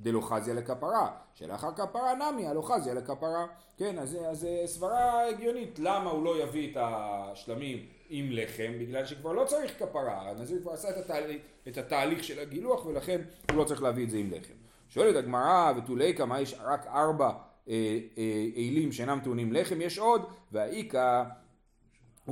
דלוחזיה 0.00 0.54
לכפרה, 0.54 1.10
שלאחר 1.34 1.74
כפרה 1.74 2.14
נמי 2.14 2.46
הלוחזיה 2.46 2.94
לכפרה, 2.94 3.46
כן, 3.76 3.98
אז 3.98 4.18
אז 4.30 4.48
סברה 4.66 5.28
הגיונית, 5.28 5.78
למה 5.78 6.10
הוא 6.10 6.24
לא 6.24 6.42
יביא 6.42 6.72
את 6.72 6.76
השלמים 6.80 7.86
עם 8.08 8.28
לחם? 8.30 8.72
בגלל 8.80 9.06
שכבר 9.06 9.32
לא 9.32 9.44
צריך 9.44 9.78
כפרה, 9.78 10.30
הנזיר 10.30 10.60
כבר 10.62 10.72
עשה 10.72 10.90
את 10.90 10.96
התהליך, 10.96 11.42
את 11.68 11.78
התהליך 11.78 12.24
של 12.24 12.38
הגילוח 12.40 12.86
ולכן 12.86 13.20
הוא 13.50 13.58
לא 13.58 13.64
צריך 13.64 13.82
להביא 13.82 14.04
את 14.04 14.10
זה 14.10 14.16
עם 14.16 14.30
לחם. 14.30 14.54
שואלת 14.88 15.16
הגמרא 15.16 15.72
ותולי 15.76 16.14
כמה 16.14 16.40
יש 16.40 16.54
רק 16.64 16.86
ארבע 16.86 17.30
אה, 17.68 17.98
אה, 18.18 18.46
אלים 18.56 18.92
שאינם 18.92 19.20
טעונים 19.24 19.52
לחם, 19.52 19.80
יש 19.80 19.98
עוד, 19.98 20.22
והאיכא 20.52 21.22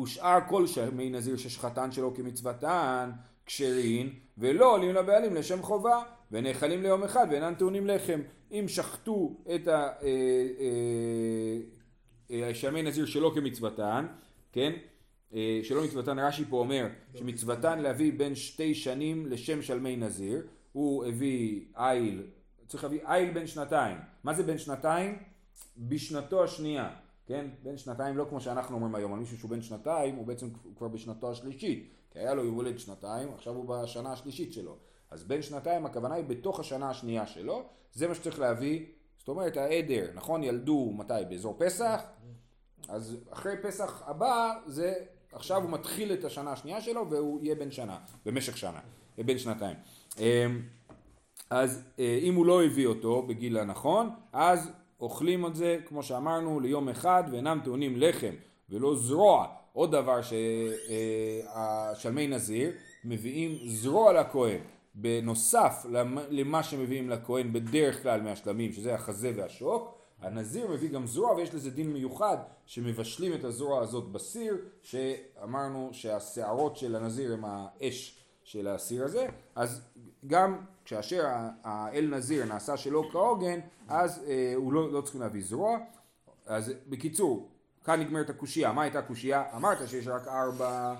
ושאר 0.03 0.39
כל 0.49 0.67
שמי 0.67 1.11
נזיר 1.11 1.37
ששחטן 1.37 1.93
שלו 1.93 2.15
כמצוותן 2.15 3.11
כשרין 3.53 4.11
ולא 4.39 4.73
עולים 4.73 4.95
לבעלים 4.95 5.35
לשם 5.35 5.63
חובה 5.63 6.03
ונאכלים 6.31 6.83
ליום 6.83 7.03
אחד 7.03 7.27
ואינם 7.31 7.55
טעונים 7.55 7.87
לחם. 7.87 8.21
אם 8.53 8.65
שחטו 8.69 9.37
את 9.55 9.69
השמי 12.31 12.81
אה, 12.81 12.83
נזיר 12.83 13.07
שלא 13.07 13.33
כמצוותן 13.35 14.07
כן? 14.53 14.73
שלא 15.63 15.85
מצוותן 15.85 16.19
רש"י 16.19 16.45
פה 16.45 16.57
אומר 16.57 16.87
שמצוותן 17.15 17.79
להביא 17.79 18.13
בין 18.17 18.35
שתי 18.35 18.75
שנים 18.75 19.27
לשם 19.27 19.63
שלמי 19.63 19.97
נזיר. 19.97 20.47
הוא 20.73 21.05
הביא 21.05 21.65
איל 21.77 22.23
צריך 22.67 22.85
להביא 22.85 23.01
איל 23.07 23.31
בן 23.31 23.47
שנתיים. 23.47 23.97
מה 24.25 24.35
זה 24.35 24.43
בן 24.43 24.59
שנתיים? 24.59 25.19
בשנתו 25.79 26.45
השנייה 26.45 26.91
כן? 27.27 27.47
בן 27.63 27.77
שנתיים 27.77 28.17
לא 28.17 28.27
כמו 28.29 28.41
שאנחנו 28.41 28.77
אומרים 28.77 28.95
היום, 28.95 29.13
על 29.13 29.19
מישהו 29.19 29.39
שהוא 29.39 29.51
בן 29.51 29.63
שנתיים 29.63 30.15
הוא 30.15 30.27
בעצם 30.27 30.49
כבר 30.77 30.89
בשנתו 30.89 31.31
השלישית, 31.31 31.91
כי 32.13 32.19
היה 32.19 32.35
לו 32.35 32.45
יום 32.45 32.55
הולד 32.55 32.79
שנתיים, 32.79 33.29
עכשיו 33.35 33.55
הוא 33.55 33.65
בשנה 33.69 34.13
השלישית 34.13 34.53
שלו. 34.53 34.77
אז 35.11 35.25
בן 35.25 35.43
שנתיים 35.43 35.87
הכוונה 35.87 36.15
היא 36.15 36.25
בתוך 36.25 36.61
השנה 36.61 36.91
השנייה 36.91 37.27
שלו, 37.27 37.63
זה 37.93 38.09
מה 38.09 38.15
שצריך 38.15 38.41
להביא, 38.41 38.87
זאת 39.19 39.29
אומרת 39.29 39.57
העדר, 39.57 40.11
נכון? 40.15 40.45
ילדו 40.45 40.93
מתי? 40.97 41.15
באזור 41.29 41.57
פסח? 41.59 42.03
אז 42.89 43.17
אחרי 43.31 43.53
פסח 43.63 44.03
הבא 44.07 44.53
זה, 44.67 44.95
עכשיו 45.33 45.63
הוא 45.63 45.71
מתחיל 45.71 46.13
את 46.13 46.25
השנה 46.25 46.53
השנייה 46.53 46.81
שלו 46.81 47.11
והוא 47.11 47.41
יהיה 47.43 47.55
בן 47.55 47.71
שנה, 47.71 47.99
במשך 48.27 48.57
שנה, 48.57 48.81
בן 49.19 49.39
שנתיים. 49.39 49.77
אמ, 50.19 50.63
אז 51.51 51.85
אה, 51.99 52.19
אם 52.23 52.35
הוא 52.35 52.47
לא 52.47 52.65
הביא 52.65 52.87
אותו 52.87 53.23
בגיל 53.23 53.59
הנכון, 53.59 54.11
אז 54.33 54.71
אוכלים 55.01 55.47
את 55.47 55.57
זה, 55.57 55.79
כמו 55.87 56.03
שאמרנו, 56.03 56.61
ליום 56.61 56.89
אחד 56.89 57.25
ואינם 57.33 57.61
טעונים 57.65 57.95
לחם 57.97 58.35
ולא 58.71 58.97
זרוע. 58.97 59.47
עוד 59.73 59.93
דבר 59.93 60.21
שהשלמי 61.53 62.27
נזיר 62.27 62.71
מביאים 63.05 63.69
זרוע 63.69 64.13
לכהן. 64.13 64.61
בנוסף 64.95 65.87
למה 66.31 66.63
שמביאים 66.63 67.11
לכהן 67.11 67.53
בדרך 67.53 68.03
כלל 68.03 68.21
מהשלמים, 68.21 68.73
שזה 68.73 68.95
החזה 68.95 69.33
והשוק, 69.37 69.99
הנזיר 70.21 70.71
מביא 70.71 70.89
גם 70.89 71.07
זרוע 71.07 71.35
ויש 71.35 71.55
לזה 71.55 71.71
דין 71.71 71.93
מיוחד 71.93 72.37
שמבשלים 72.67 73.35
את 73.35 73.45
הזרוע 73.45 73.83
הזאת 73.83 74.13
בסיר, 74.13 74.57
שאמרנו 74.83 75.89
שהשערות 75.93 76.77
של 76.77 76.97
הנזיר 76.97 77.33
הם 77.33 77.45
האש 77.45 78.25
של 78.45 78.69
הסיר 78.69 79.05
הזה, 79.05 79.27
אז 79.55 79.83
גם 80.27 80.59
כאשר 80.85 81.25
האל 81.65 82.09
נזיר 82.11 82.45
נעשה 82.45 82.77
שלא 82.77 83.09
כהוגן, 83.13 83.61
אז 83.89 84.25
אה, 84.29 84.53
הוא 84.57 84.73
לא, 84.73 84.93
לא 84.93 85.01
צריכים 85.01 85.21
להביא 85.21 85.43
זרוע. 85.45 85.79
אז 86.47 86.73
בקיצור, 86.89 87.51
כאן 87.85 88.01
נגמרת 88.01 88.31
הקושייה. 88.31 88.73
מה 88.73 88.83
הייתה 88.83 88.99
הקושייה? 88.99 89.45
אמרת 89.57 89.89
שיש 89.89 90.07
רק 90.07 90.29
ארבע 90.29 90.95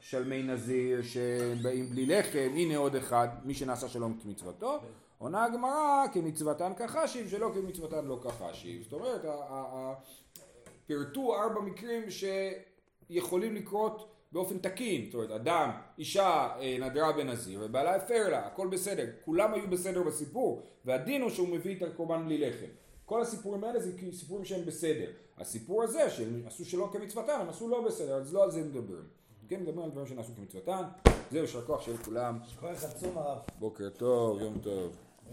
שלמי 0.00 0.42
נזיר 0.42 1.02
שבאים 1.02 1.90
בלי 1.90 2.06
לחם, 2.06 2.50
הנה 2.54 2.76
עוד 2.76 2.96
אחד, 2.96 3.28
מי 3.44 3.54
שנעשה 3.54 3.88
שלום 3.88 4.18
כמצוותו. 4.22 4.78
עונה 5.18 5.44
הגמרא 5.44 6.04
כמצוותן 6.12 6.72
כחשיב, 6.74 7.28
שלא 7.28 7.50
כמצוותן 7.54 8.04
לא 8.04 8.20
כחשיב. 8.24 8.82
זאת 8.82 8.92
אומרת, 8.92 9.24
פירטו 10.86 11.34
ארבע 11.42 11.60
מקרים 11.60 12.02
שיכולים 12.10 13.54
לקרות 13.54 14.08
באופן 14.32 14.58
תקין, 14.58 15.04
זאת 15.04 15.14
אומרת 15.14 15.30
אדם, 15.30 15.70
אישה 15.98 16.48
אה, 16.60 16.76
נדרה 16.80 17.12
בנזיר 17.12 17.60
ובעלה 17.62 17.94
הפר 17.94 18.28
לה, 18.28 18.46
הכל 18.46 18.68
בסדר, 18.68 19.06
כולם 19.24 19.54
היו 19.54 19.70
בסדר 19.70 20.02
בסיפור 20.02 20.62
והדין 20.84 21.22
הוא 21.22 21.30
שהוא 21.30 21.48
מביא 21.48 21.76
את 21.76 21.82
הקורבן 21.82 22.24
בלי 22.24 22.38
לחם. 22.38 22.66
כל 23.06 23.22
הסיפורים 23.22 23.64
האלה 23.64 23.80
זה 23.80 23.92
סיפורים 24.12 24.44
שהם 24.44 24.64
בסדר. 24.64 25.10
הסיפור 25.38 25.82
הזה 25.82 26.10
שהם 26.10 26.42
עשו 26.46 26.64
שלא 26.64 26.88
כמצוותם, 26.92 27.38
הם 27.40 27.48
עשו 27.48 27.68
לא 27.68 27.86
בסדר, 27.86 28.14
אז 28.14 28.34
לא 28.34 28.44
על 28.44 28.50
זה 28.50 28.64
מדברים. 28.64 29.04
כן, 29.48 29.62
מדברים 29.62 29.84
על 29.84 29.90
דברים 29.90 30.06
שנעשו 30.06 30.32
כמצוותם. 30.36 30.82
זהו, 31.30 31.40
יישר 31.40 31.64
כוח 31.64 31.80
של 31.80 31.96
כולם. 31.96 32.38
כוח 32.60 32.84
עצום 32.84 33.18
הרב. 33.18 33.38
בוקר 33.58 33.88
טוב, 33.88 34.40
יום 34.40 34.58
טוב. 34.62 35.05